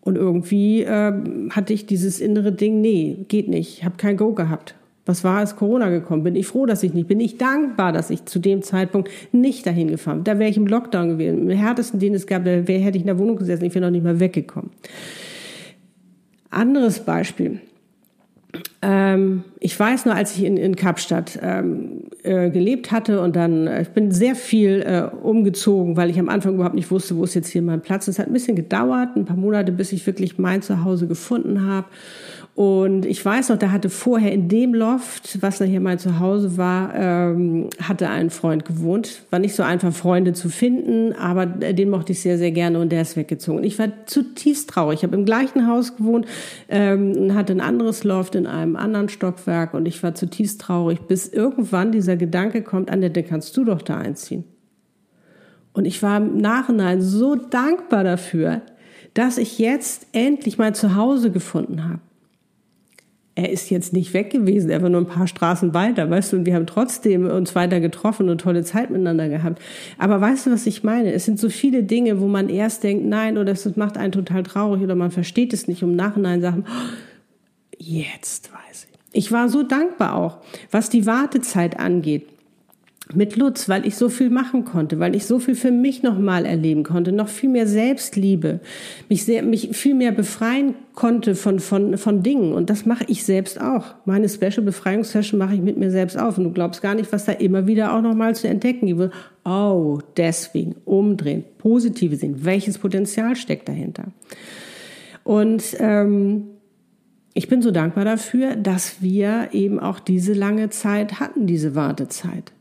und 0.00 0.16
irgendwie 0.16 0.82
äh, 0.82 1.12
hatte 1.50 1.72
ich 1.72 1.86
dieses 1.86 2.20
innere 2.20 2.50
Ding, 2.50 2.80
nee, 2.80 3.18
geht 3.28 3.48
nicht, 3.48 3.78
ich 3.78 3.84
habe 3.84 3.94
kein 3.98 4.16
Go 4.16 4.32
gehabt. 4.32 4.74
Was 5.06 5.22
war, 5.22 5.38
als 5.38 5.56
Corona 5.56 5.90
gekommen 5.90 6.22
bin? 6.22 6.34
Ich 6.34 6.46
froh, 6.46 6.64
dass 6.64 6.82
ich 6.82 6.94
nicht 6.94 7.08
bin. 7.08 7.20
Ich 7.20 7.36
dankbar, 7.36 7.92
dass 7.92 8.08
ich 8.08 8.24
zu 8.24 8.38
dem 8.38 8.62
Zeitpunkt 8.62 9.10
nicht 9.32 9.66
dahin 9.66 9.88
gefahren 9.88 10.18
bin. 10.18 10.24
Da 10.24 10.38
wäre 10.38 10.48
ich 10.48 10.56
im 10.56 10.66
Lockdown 10.66 11.10
gewesen. 11.10 11.50
Im 11.50 11.56
härtesten, 11.56 12.00
den 12.00 12.14
es 12.14 12.26
gab, 12.26 12.44
da 12.44 12.50
hätte 12.52 12.96
ich 12.96 13.02
in 13.02 13.06
der 13.06 13.18
Wohnung 13.18 13.36
gesessen. 13.36 13.64
Ich 13.64 13.74
wäre 13.74 13.84
noch 13.84 13.90
nicht 13.90 14.04
mal 14.04 14.18
weggekommen. 14.18 14.70
Anderes 16.50 17.00
Beispiel. 17.00 17.60
Ähm, 18.82 19.44
ich 19.60 19.78
weiß 19.78 20.04
nur, 20.04 20.14
als 20.14 20.36
ich 20.36 20.44
in, 20.44 20.56
in 20.56 20.76
Kapstadt 20.76 21.38
ähm, 21.42 22.04
äh, 22.22 22.50
gelebt 22.50 22.92
hatte 22.92 23.20
und 23.20 23.34
dann, 23.34 23.66
äh, 23.66 23.82
ich 23.82 23.88
bin 23.88 24.12
sehr 24.12 24.34
viel 24.34 24.82
äh, 24.82 25.14
umgezogen, 25.16 25.96
weil 25.96 26.10
ich 26.10 26.18
am 26.18 26.28
Anfang 26.28 26.54
überhaupt 26.54 26.74
nicht 26.74 26.90
wusste, 26.90 27.16
wo 27.16 27.24
ist 27.24 27.34
jetzt 27.34 27.48
hier 27.48 27.62
mein 27.62 27.80
Platz. 27.80 28.08
Es 28.08 28.18
hat 28.18 28.26
ein 28.26 28.32
bisschen 28.32 28.56
gedauert, 28.56 29.16
ein 29.16 29.24
paar 29.24 29.36
Monate, 29.36 29.72
bis 29.72 29.92
ich 29.92 30.06
wirklich 30.06 30.38
mein 30.38 30.62
Zuhause 30.62 31.06
gefunden 31.06 31.66
habe. 31.66 31.86
Und 32.54 33.04
ich 33.04 33.24
weiß 33.24 33.48
noch, 33.48 33.58
da 33.58 33.72
hatte 33.72 33.90
vorher 33.90 34.30
in 34.30 34.48
dem 34.48 34.74
Loft, 34.74 35.42
was 35.42 35.58
nachher 35.58 35.80
mein 35.80 35.98
Zuhause 35.98 36.56
war, 36.56 36.94
ähm, 36.94 37.68
hatte 37.82 38.08
ein 38.08 38.30
Freund 38.30 38.64
gewohnt. 38.64 39.24
War 39.30 39.40
nicht 39.40 39.56
so 39.56 39.64
einfach, 39.64 39.92
Freunde 39.92 40.34
zu 40.34 40.48
finden, 40.48 41.12
aber 41.14 41.46
den 41.46 41.90
mochte 41.90 42.12
ich 42.12 42.20
sehr, 42.20 42.38
sehr 42.38 42.52
gerne 42.52 42.78
und 42.78 42.92
der 42.92 43.02
ist 43.02 43.16
weggezogen. 43.16 43.64
ich 43.64 43.76
war 43.80 43.88
zutiefst 44.06 44.70
traurig. 44.70 45.00
Ich 45.00 45.02
habe 45.02 45.16
im 45.16 45.24
gleichen 45.24 45.66
Haus 45.66 45.96
gewohnt 45.96 46.26
ähm, 46.68 47.34
hatte 47.34 47.52
ein 47.52 47.60
anderes 47.60 48.04
Loft 48.04 48.36
in 48.36 48.46
einem 48.46 48.76
anderen 48.76 49.08
Stockwerk 49.08 49.74
und 49.74 49.86
ich 49.86 50.00
war 50.04 50.14
zutiefst 50.14 50.60
traurig, 50.60 51.00
bis 51.08 51.26
irgendwann 51.26 51.90
dieser 51.90 52.16
Gedanke 52.16 52.62
kommt, 52.62 52.88
Annette, 52.88 53.24
kannst 53.24 53.56
du 53.56 53.64
doch 53.64 53.82
da 53.82 53.96
einziehen. 53.96 54.44
Und 55.72 55.86
ich 55.86 56.00
war 56.04 56.18
im 56.18 56.36
Nachhinein 56.36 57.02
so 57.02 57.34
dankbar 57.34 58.04
dafür, 58.04 58.62
dass 59.12 59.38
ich 59.38 59.58
jetzt 59.58 60.06
endlich 60.12 60.56
mein 60.56 60.74
Zuhause 60.74 61.32
gefunden 61.32 61.82
habe 61.88 62.00
er 63.36 63.50
ist 63.50 63.70
jetzt 63.70 63.92
nicht 63.92 64.14
weg 64.14 64.30
gewesen, 64.30 64.70
er 64.70 64.82
war 64.82 64.88
nur 64.88 65.00
ein 65.00 65.06
paar 65.06 65.26
Straßen 65.26 65.74
weiter, 65.74 66.08
weißt 66.08 66.32
du, 66.32 66.36
und 66.36 66.46
wir 66.46 66.54
haben 66.54 66.66
trotzdem 66.66 67.26
uns 67.26 67.54
weiter 67.54 67.80
getroffen 67.80 68.28
und 68.28 68.40
tolle 68.40 68.62
Zeit 68.62 68.90
miteinander 68.90 69.28
gehabt. 69.28 69.60
Aber 69.98 70.20
weißt 70.20 70.46
du, 70.46 70.52
was 70.52 70.66
ich 70.66 70.84
meine? 70.84 71.12
Es 71.12 71.24
sind 71.24 71.40
so 71.40 71.48
viele 71.48 71.82
Dinge, 71.82 72.20
wo 72.20 72.28
man 72.28 72.48
erst 72.48 72.84
denkt, 72.84 73.04
nein, 73.04 73.36
oder 73.36 73.46
das 73.46 73.76
macht 73.76 73.96
einen 73.96 74.12
total 74.12 74.44
traurig 74.44 74.82
oder 74.82 74.94
man 74.94 75.10
versteht 75.10 75.52
es 75.52 75.66
nicht, 75.66 75.82
um 75.82 75.96
Nachhinein 75.96 76.40
sagen, 76.40 76.64
oh, 76.68 76.94
jetzt 77.78 78.52
weiß 78.52 78.86
ich. 78.90 78.98
Ich 79.16 79.32
war 79.32 79.48
so 79.48 79.62
dankbar 79.62 80.14
auch, 80.16 80.38
was 80.70 80.88
die 80.88 81.06
Wartezeit 81.06 81.78
angeht 81.78 82.26
mit 83.12 83.36
Lutz, 83.36 83.68
weil 83.68 83.86
ich 83.86 83.96
so 83.96 84.08
viel 84.08 84.30
machen 84.30 84.64
konnte, 84.64 84.98
weil 84.98 85.14
ich 85.14 85.26
so 85.26 85.38
viel 85.38 85.54
für 85.54 85.70
mich 85.70 86.02
nochmal 86.02 86.46
erleben 86.46 86.84
konnte, 86.84 87.12
noch 87.12 87.28
viel 87.28 87.50
mehr 87.50 87.66
Selbstliebe, 87.66 88.60
mich, 89.10 89.24
sehr, 89.24 89.42
mich 89.42 89.76
viel 89.76 89.94
mehr 89.94 90.10
befreien 90.10 90.74
konnte 90.94 91.34
von, 91.34 91.60
von, 91.60 91.98
von 91.98 92.22
Dingen. 92.22 92.54
Und 92.54 92.70
das 92.70 92.86
mache 92.86 93.04
ich 93.08 93.24
selbst 93.24 93.60
auch. 93.60 93.94
Meine 94.06 94.28
Special 94.28 94.62
Befreiungssession 94.62 95.38
mache 95.38 95.54
ich 95.54 95.60
mit 95.60 95.76
mir 95.76 95.90
selbst 95.90 96.18
auf. 96.18 96.38
Und 96.38 96.44
du 96.44 96.50
glaubst 96.52 96.80
gar 96.80 96.94
nicht, 96.94 97.12
was 97.12 97.26
da 97.26 97.32
immer 97.32 97.66
wieder 97.66 97.94
auch 97.94 98.00
nochmal 98.00 98.34
zu 98.34 98.48
entdecken 98.48 98.86
gibt. 98.86 99.12
Oh, 99.44 99.98
deswegen 100.16 100.76
umdrehen, 100.86 101.44
positive 101.58 102.16
sehen. 102.16 102.44
Welches 102.44 102.78
Potenzial 102.78 103.36
steckt 103.36 103.68
dahinter? 103.68 104.04
Und 105.24 105.76
ähm, 105.78 106.44
ich 107.34 107.48
bin 107.48 107.60
so 107.60 107.70
dankbar 107.70 108.04
dafür, 108.06 108.56
dass 108.56 109.02
wir 109.02 109.48
eben 109.52 109.78
auch 109.78 110.00
diese 110.00 110.32
lange 110.32 110.70
Zeit 110.70 111.20
hatten, 111.20 111.46
diese 111.46 111.74
Wartezeit. 111.74 112.52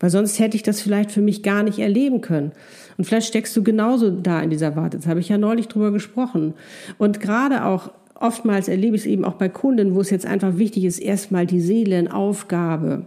Weil 0.00 0.10
sonst 0.10 0.38
hätte 0.38 0.56
ich 0.56 0.62
das 0.62 0.80
vielleicht 0.80 1.10
für 1.10 1.20
mich 1.20 1.42
gar 1.42 1.62
nicht 1.62 1.78
erleben 1.78 2.20
können. 2.20 2.52
Und 2.96 3.04
vielleicht 3.04 3.28
steckst 3.28 3.56
du 3.56 3.62
genauso 3.62 4.10
da 4.10 4.40
in 4.40 4.50
dieser 4.50 4.76
Warte. 4.76 4.96
Das 4.98 5.06
habe 5.06 5.20
ich 5.20 5.28
ja 5.28 5.38
neulich 5.38 5.68
drüber 5.68 5.90
gesprochen. 5.90 6.54
Und 6.98 7.20
gerade 7.20 7.64
auch 7.64 7.90
oftmals 8.14 8.68
erlebe 8.68 8.96
ich 8.96 9.02
es 9.02 9.06
eben 9.06 9.24
auch 9.24 9.34
bei 9.34 9.48
Kunden, 9.48 9.94
wo 9.94 10.00
es 10.00 10.10
jetzt 10.10 10.26
einfach 10.26 10.58
wichtig 10.58 10.84
ist, 10.84 10.98
erstmal 10.98 11.46
die 11.46 11.60
Seelenaufgabe 11.60 13.06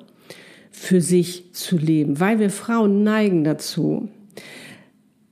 für 0.70 1.02
sich 1.02 1.54
zu 1.54 1.78
leben. 1.78 2.20
Weil 2.20 2.40
wir 2.40 2.50
Frauen 2.50 3.04
neigen 3.04 3.44
dazu, 3.44 4.10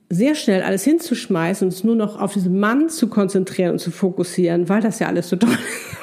sehr 0.08 0.34
schnell 0.34 0.62
alles 0.62 0.84
hinzuschmeißen 0.84 1.66
und 1.66 1.72
uns 1.72 1.84
nur 1.84 1.94
noch 1.94 2.20
auf 2.20 2.34
diesen 2.34 2.58
Mann 2.58 2.88
zu 2.88 3.08
konzentrieren 3.08 3.72
und 3.72 3.78
zu 3.78 3.90
fokussieren, 3.90 4.68
weil 4.68 4.82
das 4.82 4.98
ja 4.98 5.06
alles 5.06 5.28
so 5.28 5.36
toll 5.36 5.50
ist. 5.52 5.99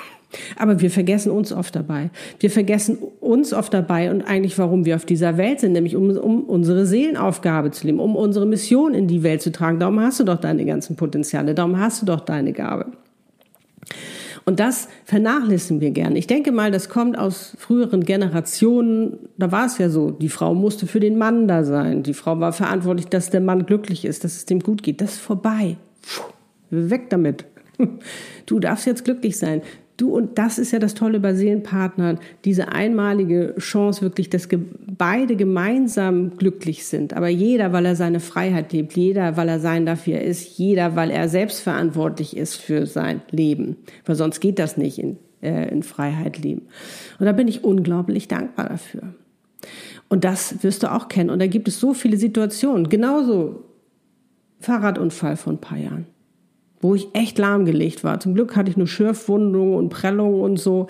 Aber 0.58 0.82
wir 0.82 0.92
vergessen 0.92 1.32
uns 1.32 1.54
oft 1.54 1.76
dabei. 1.76 2.10
Wir 2.40 2.52
vergessen 2.52 2.98
uns 3.20 3.54
oft 3.54 3.74
dabei 3.74 4.12
und 4.12 4.24
eigentlich, 4.24 4.58
warum 4.58 4.86
wir 4.86 4.96
auf 4.96 5.06
dieser 5.06 5.38
Welt 5.38 5.60
sind, 5.60 5.72
nämlich 5.72 5.96
um, 5.96 6.10
um 6.18 6.44
unsere 6.44 6.86
Seelenaufgabe 6.86 7.72
zu 7.72 7.88
leben, 7.88 8.00
um 8.00 8.16
unsere 8.16 8.46
Mission 8.46 8.94
in 8.94 9.08
die 9.08 9.24
Welt 9.24 9.42
zu 9.42 9.52
tragen. 9.52 9.80
Darum 9.80 10.00
hast 10.00 10.20
du 10.20 10.24
doch 10.24 10.40
deine 10.40 10.66
ganzen 10.66 10.96
Potenziale, 10.96 11.56
darum 11.56 11.80
hast 11.80 12.02
du 12.02 12.06
doch 12.06 12.20
deine 12.20 12.54
Gabe. 12.54 12.92
Und 14.48 14.62
das 14.62 14.88
vernachlässigen 15.04 15.82
wir 15.82 15.92
gern. 15.92 16.16
Ich 16.16 16.26
denke 16.26 16.54
mal, 16.54 16.72
das 16.72 16.88
kommt 16.88 17.18
aus 17.18 17.54
früheren 17.58 18.06
Generationen. 18.06 19.18
Da 19.38 19.52
war 19.52 19.66
es 19.66 19.78
ja 19.78 19.90
so, 19.90 20.10
die 20.10 20.30
Frau 20.30 20.54
musste 20.54 20.88
für 20.88 21.02
den 21.02 21.18
Mann 21.18 21.50
da 21.50 21.66
sein. 21.66 22.02
Die 22.02 22.14
Frau 22.14 22.40
war 22.40 22.54
verantwortlich, 22.54 23.08
dass 23.08 23.30
der 23.30 23.42
Mann 23.42 23.66
glücklich 23.66 24.06
ist, 24.06 24.24
dass 24.24 24.38
es 24.38 24.46
dem 24.46 24.62
gut 24.62 24.84
geht. 24.84 25.02
Das 25.02 25.16
ist 25.16 25.20
vorbei. 25.20 25.76
Weg 26.70 27.10
damit. 27.10 27.46
Du 28.46 28.62
darfst 28.62 28.86
jetzt 28.86 29.04
glücklich 29.04 29.38
sein. 29.38 29.62
Du, 29.98 30.16
und 30.16 30.38
das 30.38 30.60
ist 30.60 30.72
ja 30.72 30.78
das 30.78 30.94
Tolle 30.94 31.20
bei 31.20 31.34
Seelenpartnern, 31.34 32.20
diese 32.46 32.68
einmalige 32.68 33.56
Chance 33.58 34.04
wirklich, 34.04 34.30
dass 34.30 34.48
beide 34.96 35.36
gemeinsam 35.36 36.38
glücklich 36.38 36.86
sind. 36.86 37.16
Aber 37.16 37.30
jeder, 37.30 37.74
weil 37.74 37.88
er 37.88 37.96
seine 37.96 38.20
Freiheit 38.20 38.72
lebt, 38.74 38.96
jeder, 38.96 39.38
weil 39.38 39.50
er 39.50 39.60
sein 39.60 39.88
darf, 39.88 40.06
wie 40.06 40.12
er 40.12 40.24
ist, 40.24 40.60
jeder, 40.60 40.96
weil 40.96 41.10
er 41.10 41.28
selbstverantwortlich 41.30 42.38
ist 42.38 42.58
für 42.58 42.86
sein 42.86 43.22
Leben. 43.32 43.78
Weil 44.06 44.16
sonst 44.16 44.40
geht 44.40 44.60
das 44.60 44.78
nicht 44.78 45.00
in, 45.00 45.18
äh, 45.42 45.68
in 45.70 45.82
Freiheit 45.82 46.38
leben. 46.38 46.68
Und 47.18 47.26
da 47.26 47.32
bin 47.32 47.48
ich 47.48 47.64
unglaublich 47.64 48.28
dankbar 48.28 48.70
dafür. 48.70 49.02
Und 50.10 50.24
das 50.24 50.64
wirst 50.64 50.84
du 50.84 50.92
auch 50.92 51.10
kennen. 51.10 51.32
Und 51.32 51.40
da 51.40 51.48
gibt 51.48 51.68
es 51.68 51.80
so 51.80 51.96
viele 51.96 52.18
Situationen. 52.18 52.88
Genauso 52.90 53.64
Fahrradunfall 54.60 55.38
vor 55.38 55.54
ein 55.54 55.62
paar 55.62 55.80
Jahren. 55.80 56.06
Wo 56.88 56.96
ich 56.96 57.10
echt 57.14 57.38
lahmgelegt 57.38 58.06
war. 58.06 58.18
Zum 58.22 58.34
Glück 58.34 58.56
hatte 58.56 58.72
ich 58.72 58.78
nur 58.78 58.88
Schürfwundungen 58.88 59.76
und 59.76 59.90
Prellungen 59.90 60.40
und 60.40 60.58
so. 60.58 60.88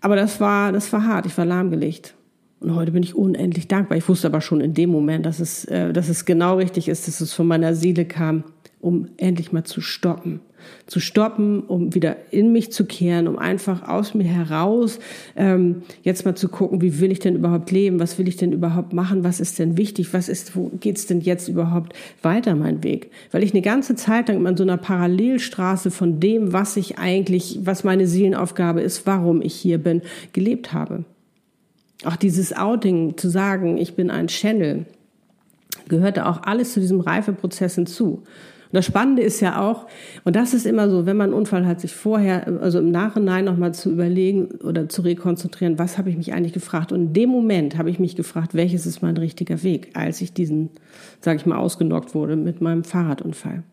Aber 0.00 0.16
das 0.16 0.40
war, 0.40 0.72
das 0.72 0.92
war 0.92 1.04
hart. 1.04 1.24
Ich 1.24 1.38
war 1.38 1.44
lahmgelegt. 1.44 2.14
Und 2.58 2.74
heute 2.74 2.90
bin 2.90 3.04
ich 3.04 3.14
unendlich 3.14 3.68
dankbar. 3.68 3.96
Ich 3.96 4.08
wusste 4.08 4.26
aber 4.26 4.40
schon 4.40 4.60
in 4.60 4.74
dem 4.74 4.90
Moment, 4.90 5.24
dass 5.24 5.38
es, 5.38 5.64
äh, 5.66 5.92
dass 5.92 6.08
es 6.08 6.24
genau 6.24 6.56
richtig 6.56 6.88
ist, 6.88 7.06
dass 7.06 7.20
es 7.20 7.32
von 7.32 7.46
meiner 7.46 7.76
Seele 7.76 8.06
kam, 8.06 8.42
um 8.80 9.06
endlich 9.18 9.52
mal 9.52 9.62
zu 9.62 9.80
stoppen. 9.80 10.40
Zu 10.86 11.00
stoppen, 11.00 11.60
um 11.60 11.94
wieder 11.94 12.16
in 12.30 12.52
mich 12.52 12.72
zu 12.72 12.84
kehren, 12.84 13.28
um 13.28 13.38
einfach 13.38 13.88
aus 13.88 14.14
mir 14.14 14.24
heraus 14.24 14.98
ähm, 15.36 15.82
jetzt 16.02 16.24
mal 16.24 16.34
zu 16.34 16.48
gucken, 16.48 16.80
wie 16.80 17.00
will 17.00 17.12
ich 17.12 17.18
denn 17.18 17.36
überhaupt 17.36 17.70
leben, 17.70 18.00
was 18.00 18.18
will 18.18 18.28
ich 18.28 18.36
denn 18.36 18.52
überhaupt 18.52 18.92
machen, 18.92 19.24
was 19.24 19.40
ist 19.40 19.58
denn 19.58 19.76
wichtig, 19.76 20.12
was 20.12 20.28
ist, 20.28 20.56
wo 20.56 20.70
geht's 20.80 21.06
denn 21.06 21.20
jetzt 21.20 21.48
überhaupt 21.48 21.94
weiter 22.22 22.54
mein 22.54 22.82
Weg? 22.82 23.10
Weil 23.30 23.42
ich 23.42 23.52
eine 23.52 23.62
ganze 23.62 23.94
Zeit 23.94 24.28
lang 24.28 24.44
in 24.46 24.56
so 24.56 24.62
einer 24.62 24.76
Parallelstraße 24.76 25.90
von 25.90 26.20
dem, 26.20 26.52
was 26.52 26.76
ich 26.76 26.98
eigentlich, 26.98 27.60
was 27.62 27.84
meine 27.84 28.06
Seelenaufgabe 28.06 28.80
ist, 28.80 29.06
warum 29.06 29.42
ich 29.42 29.54
hier 29.54 29.78
bin, 29.78 30.02
gelebt 30.32 30.72
habe. 30.72 31.04
Auch 32.04 32.16
dieses 32.16 32.56
Outing 32.56 33.16
zu 33.16 33.28
sagen, 33.28 33.76
ich 33.76 33.94
bin 33.94 34.10
ein 34.10 34.28
Channel, 34.28 34.86
gehörte 35.88 36.26
auch 36.26 36.42
alles 36.44 36.72
zu 36.72 36.80
diesem 36.80 37.00
Reifeprozess 37.00 37.74
hinzu. 37.74 38.22
Und 38.72 38.76
das 38.76 38.86
Spannende 38.86 39.22
ist 39.22 39.40
ja 39.40 39.60
auch, 39.60 39.86
und 40.22 40.36
das 40.36 40.54
ist 40.54 40.64
immer 40.64 40.88
so, 40.88 41.04
wenn 41.04 41.16
man 41.16 41.30
einen 41.30 41.38
Unfall 41.38 41.66
hat, 41.66 41.80
sich 41.80 41.92
vorher, 41.92 42.46
also 42.60 42.78
im 42.78 42.92
Nachhinein 42.92 43.44
nochmal 43.44 43.74
zu 43.74 43.90
überlegen 43.90 44.46
oder 44.62 44.88
zu 44.88 45.02
rekonzentrieren, 45.02 45.76
was 45.76 45.98
habe 45.98 46.08
ich 46.08 46.16
mich 46.16 46.32
eigentlich 46.32 46.52
gefragt? 46.52 46.92
Und 46.92 47.00
in 47.00 47.12
dem 47.12 47.30
Moment 47.30 47.76
habe 47.76 47.90
ich 47.90 47.98
mich 47.98 48.14
gefragt, 48.14 48.54
welches 48.54 48.86
ist 48.86 49.02
mein 49.02 49.16
richtiger 49.16 49.64
Weg, 49.64 49.90
als 49.94 50.20
ich 50.20 50.32
diesen, 50.32 50.70
sage 51.20 51.38
ich 51.38 51.46
mal, 51.46 51.58
ausgenockt 51.58 52.14
wurde 52.14 52.36
mit 52.36 52.60
meinem 52.60 52.84
Fahrradunfall. 52.84 53.64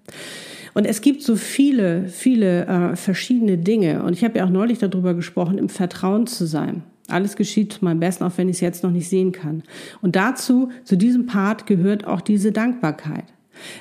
Und 0.73 0.85
es 0.85 1.01
gibt 1.01 1.21
so 1.21 1.35
viele, 1.35 2.07
viele 2.07 2.65
äh, 2.65 2.95
verschiedene 2.95 3.59
Dinge. 3.59 4.03
Und 4.03 4.13
ich 4.13 4.23
habe 4.23 4.39
ja 4.39 4.45
auch 4.45 4.49
neulich 4.49 4.79
darüber 4.79 5.13
gesprochen, 5.13 5.59
im 5.59 5.69
Vertrauen 5.69 6.25
zu 6.25 6.47
sein. 6.47 6.81
Alles 7.07 7.35
geschieht 7.35 7.73
zu 7.73 7.85
meinem 7.85 7.99
Besten, 7.99 8.23
auch 8.23 8.33
wenn 8.37 8.49
ich 8.49 8.57
es 8.57 8.61
jetzt 8.61 8.83
noch 8.83 8.91
nicht 8.91 9.09
sehen 9.09 9.31
kann. 9.31 9.63
Und 10.01 10.15
dazu, 10.15 10.69
zu 10.83 10.97
diesem 10.97 11.25
Part 11.25 11.67
gehört 11.67 12.05
auch 12.05 12.21
diese 12.21 12.51
Dankbarkeit. 12.51 13.25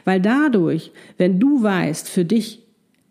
Weil 0.05 0.21
dadurch, 0.21 0.93
wenn 1.19 1.41
du 1.41 1.63
weißt, 1.63 2.09
für 2.09 2.25
dich 2.25 2.63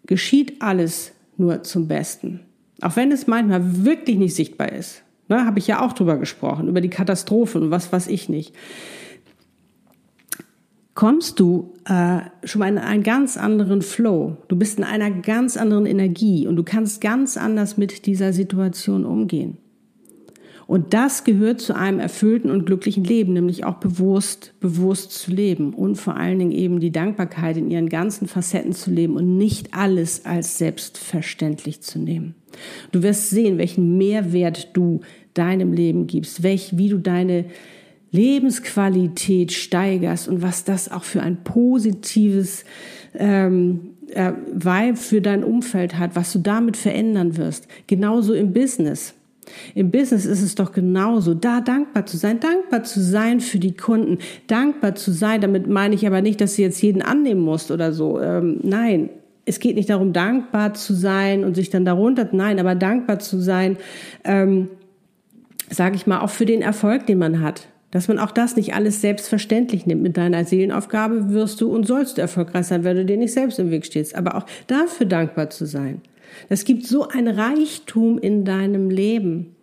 geschieht 0.06 0.62
alles 0.62 1.12
nur 1.38 1.64
zum 1.64 1.88
Besten, 1.88 2.42
auch 2.82 2.96
wenn 2.96 3.12
es 3.12 3.28
manchmal 3.28 3.86
wirklich 3.86 4.18
nicht 4.18 4.36
sichtbar 4.36 4.72
ist, 4.72 5.04
ne, 5.28 5.46
habe 5.46 5.60
ich 5.60 5.68
ja 5.68 5.82
auch 5.82 5.94
drüber 5.94 6.18
gesprochen, 6.18 6.68
über 6.68 6.82
die 6.82 6.90
Katastrophen 6.90 7.64
und 7.64 7.72
was 7.72 7.92
weiß 7.92 8.08
ich 8.08 8.30
nicht, 8.30 8.54
kommst 10.94 11.40
du 11.40 11.74
äh, 11.86 12.22
schon 12.46 12.60
mal 12.60 12.70
in 12.70 12.78
einen 12.78 13.04
ganz 13.04 13.38
anderen 13.38 13.82
Flow. 13.82 14.38
Du 14.48 14.56
bist 14.56 14.78
in 14.78 14.84
einer 14.84 15.12
ganz 15.12 15.58
anderen 15.58 15.86
Energie 15.86 16.48
und 16.48 16.56
du 16.56 16.64
kannst 16.64 17.02
ganz 17.02 17.38
anders 17.38 17.78
mit 17.78 18.06
dieser 18.06 18.34
Situation 18.34 19.06
umgehen. 19.06 19.58
Und 20.68 20.94
das 20.96 21.24
gehört 21.24 21.62
zu 21.62 21.76
einem 21.76 22.00
erfüllten 22.00 22.50
und 22.50 22.66
glücklichen 22.66 23.04
Leben, 23.04 23.34
nämlich 23.34 23.66
auch 23.66 23.76
bewusst, 23.76 24.54
bewusst 24.60 25.12
zu 25.12 25.32
leben 25.32 25.74
und 25.74 25.96
vor 25.96 26.16
allen 26.16 26.40
Dingen 26.40 26.52
eben 26.52 26.80
die 26.80 26.92
Dankbarkeit 26.92 27.58
in 27.58 27.70
ihren 27.70 27.90
ganzen 27.90 28.28
Facetten 28.28 28.74
zu 28.74 28.90
leben 28.90 29.16
und 29.16 29.38
nicht 29.38 29.76
alles 29.76 30.26
als 30.26 30.58
selbstverständlich 30.58 31.82
zu 31.82 32.00
nehmen. 32.00 32.34
Du 32.92 33.04
wirst 33.04 33.30
sehen, 33.30 33.58
welchen 33.58 33.98
Mehrwert 33.98 34.70
du 34.74 35.02
deinem 35.36 35.74
Leben 35.74 36.08
gibst, 36.08 36.42
welch, 36.42 36.78
wie 36.78 36.90
du 36.90 36.98
deine 36.98 37.46
Lebensqualität 38.12 39.52
steigerst 39.52 40.28
und 40.28 40.42
was 40.42 40.64
das 40.64 40.90
auch 40.90 41.04
für 41.04 41.22
ein 41.22 41.44
positives 41.44 42.64
ähm, 43.14 43.92
äh, 44.10 44.32
Vibe 44.54 44.98
für 44.98 45.22
dein 45.22 45.44
Umfeld 45.44 46.00
hat, 46.00 46.16
was 46.16 46.32
du 46.32 46.40
damit 46.40 46.78
verändern 46.78 47.38
wirst. 47.38 47.68
Genauso 47.88 48.34
im 48.34 48.54
Business. 48.54 49.14
Im 49.74 49.92
Business 49.92 50.26
ist 50.26 50.42
es 50.42 50.56
doch 50.56 50.72
genauso, 50.72 51.34
da 51.34 51.62
dankbar 51.62 52.06
zu 52.06 52.18
sein, 52.18 52.40
dankbar 52.40 52.84
zu 52.84 53.02
sein 53.02 53.40
für 53.40 53.60
die 53.60 53.76
Kunden, 53.76 54.20
dankbar 54.48 54.96
zu 54.96 55.12
sein. 55.12 55.42
Damit 55.42 55.68
meine 55.68 55.96
ich 55.96 56.06
aber 56.08 56.22
nicht, 56.22 56.42
dass 56.42 56.56
du 56.56 56.62
jetzt 56.62 56.82
jeden 56.82 57.02
annehmen 57.02 57.42
musst 57.42 57.72
oder 57.72 57.94
so. 57.94 58.20
Ähm, 58.20 58.60
nein, 58.64 59.10
es 59.46 59.60
geht 59.60 59.76
nicht 59.76 59.90
darum, 59.90 60.12
dankbar 60.14 60.74
zu 60.74 60.94
sein 60.94 61.44
und 61.44 61.56
sich 61.56 61.70
dann 61.70 61.86
darunter, 61.86 62.28
nein, 62.32 62.60
aber 62.60 62.76
dankbar 62.76 63.20
zu 63.20 63.40
sein, 63.40 63.78
ähm, 64.24 64.70
sage 65.70 65.96
ich 65.96 66.08
mal, 66.08 66.20
auch 66.20 66.30
für 66.30 66.46
den 66.46 66.62
Erfolg, 66.62 67.06
den 67.06 67.20
man 67.20 67.42
hat. 67.42 67.68
Dass 67.92 68.08
man 68.08 68.20
auch 68.20 68.32
das 68.32 68.58
nicht 68.58 68.74
alles 68.74 69.00
selbstverständlich 69.00 69.86
nimmt. 69.86 70.02
Mit 70.02 70.18
deiner 70.18 70.44
Seelenaufgabe 70.44 71.30
wirst 71.30 71.62
du 71.62 71.72
und 71.72 71.88
sollst 71.88 72.18
du 72.18 72.22
erfolgreich 72.22 72.66
sein, 72.66 72.84
wenn 72.84 72.98
du 72.98 73.06
dir 73.06 73.18
nicht 73.18 73.34
selbst 73.34 73.58
im 73.58 73.72
Weg 73.72 73.86
stehst. 73.86 74.16
Aber 74.16 74.36
auch 74.36 74.46
dafür 74.68 75.06
dankbar 75.06 75.50
zu 75.50 75.66
sein. 75.66 76.02
Es 76.50 76.66
gibt 76.66 76.86
so 76.86 77.08
ein 77.08 77.28
Reichtum 77.28 78.18
in 78.18 78.46
deinem 78.46 78.90
Leben. 78.90 79.56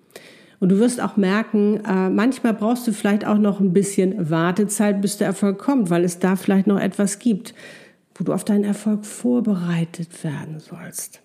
Und 0.61 0.69
du 0.69 0.79
wirst 0.79 1.01
auch 1.01 1.17
merken, 1.17 1.81
äh, 1.85 2.09
manchmal 2.09 2.55
brauchst 2.55 2.87
du 2.87 2.93
vielleicht 2.93 3.27
auch 3.27 3.39
noch 3.39 3.59
ein 3.59 3.73
bisschen 3.73 4.31
Wartezeit, 4.31 5.01
bis 5.03 5.17
der 5.17 5.27
Erfolg 5.27 5.59
kommt, 5.59 5.91
weil 5.91 6.05
es 6.05 6.21
da 6.21 6.37
vielleicht 6.37 6.69
noch 6.69 6.79
etwas 6.79 7.19
gibt, 7.19 7.53
wo 8.15 8.23
du 8.23 8.33
auf 8.33 8.45
deinen 8.45 8.63
Erfolg 8.63 9.05
vorbereitet 9.05 10.23
werden 10.23 10.61
sollst. 10.61 11.21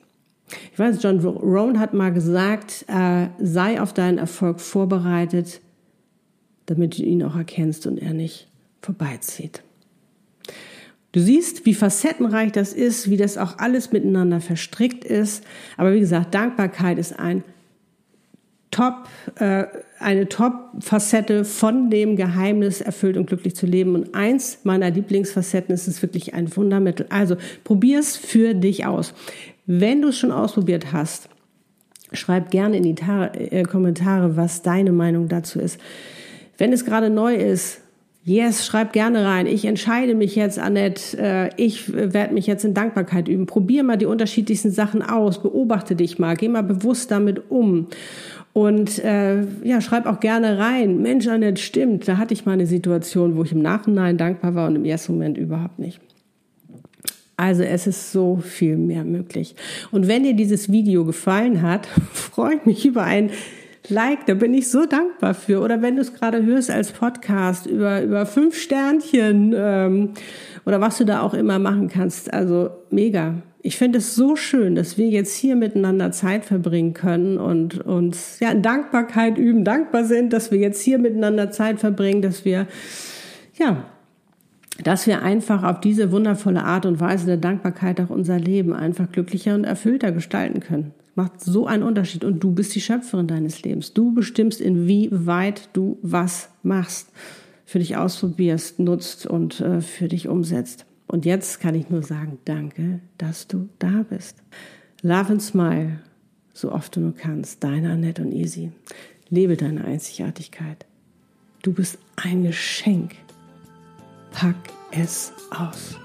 Ich 0.71 0.79
weiß, 0.79 1.03
John 1.03 1.19
Rohn 1.19 1.79
hat 1.79 1.93
mal 1.93 2.11
gesagt, 2.11 2.85
äh, 2.87 3.27
sei 3.37 3.81
auf 3.81 3.93
deinen 3.93 4.17
Erfolg 4.17 4.59
vorbereitet, 4.59 5.61
damit 6.65 6.97
du 6.97 7.03
ihn 7.03 7.21
auch 7.23 7.35
erkennst 7.35 7.85
und 7.85 7.97
er 7.97 8.13
nicht 8.13 8.47
vorbeizieht. 8.81 9.61
Du 11.17 11.23
siehst, 11.23 11.65
wie 11.65 11.73
facettenreich 11.73 12.51
das 12.51 12.73
ist, 12.73 13.09
wie 13.09 13.17
das 13.17 13.39
auch 13.39 13.57
alles 13.57 13.91
miteinander 13.91 14.39
verstrickt 14.39 15.03
ist. 15.03 15.43
Aber 15.75 15.91
wie 15.91 15.99
gesagt, 15.99 16.35
Dankbarkeit 16.35 16.99
ist 16.99 17.17
ein 17.17 17.43
Top, 18.69 19.09
äh, 19.39 19.63
eine 19.97 20.29
Top-Facette 20.29 21.43
von 21.43 21.89
dem 21.89 22.17
Geheimnis, 22.17 22.81
erfüllt 22.81 23.17
und 23.17 23.25
glücklich 23.25 23.55
zu 23.55 23.65
leben. 23.65 23.95
Und 23.95 24.13
eins 24.13 24.59
meiner 24.61 24.91
Lieblingsfacetten 24.91 25.73
ist 25.73 25.87
es 25.87 26.03
wirklich 26.03 26.35
ein 26.35 26.55
Wundermittel. 26.55 27.07
Also 27.09 27.35
probier 27.63 27.97
es 27.97 28.15
für 28.15 28.53
dich 28.53 28.85
aus. 28.85 29.15
Wenn 29.65 30.03
du 30.03 30.09
es 30.09 30.19
schon 30.19 30.31
ausprobiert 30.31 30.93
hast, 30.93 31.29
schreib 32.13 32.51
gerne 32.51 32.77
in 32.77 32.83
die 32.83 32.93
Tar 32.93 33.31
äh, 33.33 33.63
Kommentare, 33.63 34.37
was 34.37 34.61
deine 34.61 34.91
Meinung 34.91 35.29
dazu 35.29 35.59
ist. 35.59 35.81
Wenn 36.59 36.71
es 36.73 36.85
gerade 36.85 37.09
neu 37.09 37.33
ist, 37.33 37.81
Yes, 38.27 38.65
schreib 38.65 38.91
gerne 38.91 39.23
rein. 39.23 39.47
Ich 39.47 39.63
entscheide 39.63 40.13
mich 40.13 40.35
jetzt, 40.35 40.59
Annette. 40.59 41.17
Äh, 41.17 41.49
ich 41.55 41.93
werde 41.93 42.33
mich 42.33 42.45
jetzt 42.45 42.65
in 42.65 42.73
Dankbarkeit 42.73 43.29
üben. 43.29 43.45
Probier 43.45 43.83
mal 43.83 43.95
die 43.95 44.05
unterschiedlichsten 44.05 44.69
Sachen 44.69 45.01
aus. 45.01 45.41
Beobachte 45.41 45.95
dich 45.95 46.19
mal. 46.19 46.35
Geh 46.35 46.49
mal 46.49 46.61
bewusst 46.61 47.09
damit 47.09 47.49
um. 47.49 47.87
Und 48.51 48.99
äh, 48.99 49.43
ja, 49.63 49.79
schreib 49.79 50.07
auch 50.07 50.19
gerne 50.19 50.57
rein. 50.59 51.01
Mensch, 51.01 51.25
Annette, 51.29 51.61
stimmt. 51.61 52.05
Da 52.09 52.17
hatte 52.17 52.33
ich 52.33 52.45
mal 52.45 52.51
eine 52.51 52.67
Situation, 52.67 53.37
wo 53.37 53.43
ich 53.43 53.53
im 53.53 53.61
Nachhinein 53.61 54.17
dankbar 54.17 54.55
war 54.55 54.67
und 54.67 54.75
im 54.75 54.83
ersten 54.83 55.13
Moment 55.13 55.37
überhaupt 55.37 55.79
nicht. 55.79 56.01
Also 57.37 57.63
es 57.63 57.87
ist 57.87 58.11
so 58.11 58.41
viel 58.43 58.75
mehr 58.75 59.05
möglich. 59.05 59.55
Und 59.91 60.09
wenn 60.09 60.23
dir 60.23 60.33
dieses 60.33 60.69
Video 60.69 61.05
gefallen 61.05 61.61
hat, 61.61 61.85
freue 62.11 62.55
ich 62.55 62.65
mich 62.65 62.85
über 62.85 63.03
ein 63.03 63.29
Like, 63.89 64.25
da 64.25 64.33
bin 64.33 64.53
ich 64.53 64.69
so 64.69 64.85
dankbar 64.85 65.33
für. 65.33 65.61
Oder 65.61 65.81
wenn 65.81 65.95
du 65.95 66.01
es 66.01 66.13
gerade 66.13 66.43
hörst 66.45 66.69
als 66.69 66.91
Podcast 66.91 67.65
über, 67.65 68.01
über 68.01 68.25
fünf 68.25 68.57
Sternchen 68.57 69.53
ähm, 69.55 70.13
oder 70.65 70.81
was 70.81 70.97
du 70.97 71.05
da 71.05 71.21
auch 71.21 71.33
immer 71.33 71.57
machen 71.57 71.87
kannst. 71.87 72.33
Also 72.33 72.69
mega. 72.89 73.35
Ich 73.61 73.77
finde 73.77 73.99
es 73.99 74.13
so 74.13 74.35
schön, 74.35 74.75
dass 74.75 74.97
wir 74.97 75.07
jetzt 75.07 75.35
hier 75.35 75.55
miteinander 75.55 76.11
Zeit 76.11 76.43
verbringen 76.43 76.93
können 76.93 77.37
und 77.37 77.79
uns 77.85 78.39
ja, 78.39 78.51
in 78.51 78.61
Dankbarkeit 78.61 79.37
üben, 79.37 79.63
dankbar 79.63 80.03
sind, 80.03 80.33
dass 80.33 80.51
wir 80.51 80.59
jetzt 80.59 80.81
hier 80.81 80.99
miteinander 80.99 81.51
Zeit 81.51 81.79
verbringen, 81.79 82.21
dass 82.21 82.43
wir 82.45 82.67
ja, 83.55 83.85
dass 84.83 85.07
wir 85.07 85.21
einfach 85.23 85.63
auf 85.63 85.79
diese 85.79 86.11
wundervolle 86.11 86.63
Art 86.63 86.85
und 86.85 86.99
Weise 86.99 87.25
der 87.25 87.37
Dankbarkeit 87.37 87.99
auch 88.01 88.09
unser 88.09 88.37
Leben 88.37 88.73
einfach 88.73 89.11
glücklicher 89.11 89.55
und 89.55 89.63
erfüllter 89.63 90.11
gestalten 90.11 90.59
können 90.59 90.93
macht 91.17 91.41
so 91.41 91.65
einen 91.65 91.83
Unterschied 91.83 92.23
und 92.23 92.43
du 92.43 92.51
bist 92.51 92.75
die 92.75 92.81
Schöpferin 92.81 93.27
deines 93.27 93.63
Lebens. 93.63 93.91
Du 93.91 94.13
bestimmst, 94.13 94.61
inwieweit 94.61 95.69
du 95.73 95.97
was 96.03 96.49
machst, 96.61 97.09
für 97.65 97.79
dich 97.79 97.97
ausprobierst, 97.97 98.79
nutzt 98.79 99.25
und 99.25 99.59
äh, 99.59 99.81
für 99.81 100.07
dich 100.07 100.27
umsetzt. 100.27 100.85
Und 101.07 101.25
jetzt 101.25 101.59
kann 101.59 101.73
ich 101.73 101.89
nur 101.89 102.03
sagen, 102.03 102.37
danke, 102.45 102.99
dass 103.17 103.47
du 103.47 103.67
da 103.79 104.05
bist. 104.07 104.37
Love 105.01 105.31
and 105.31 105.41
smile, 105.41 105.99
so 106.53 106.71
oft 106.71 106.95
du 106.95 106.99
nur 106.99 107.15
kannst. 107.15 107.63
Deine 107.63 107.91
Annette 107.91 108.21
und 108.21 108.31
Easy. 108.31 108.71
Lebe 109.29 109.57
deine 109.57 109.85
Einzigartigkeit. 109.85 110.85
Du 111.63 111.73
bist 111.73 111.97
ein 112.15 112.43
Geschenk. 112.43 113.15
Pack 114.31 114.55
es 114.91 115.33
aus. 115.49 115.95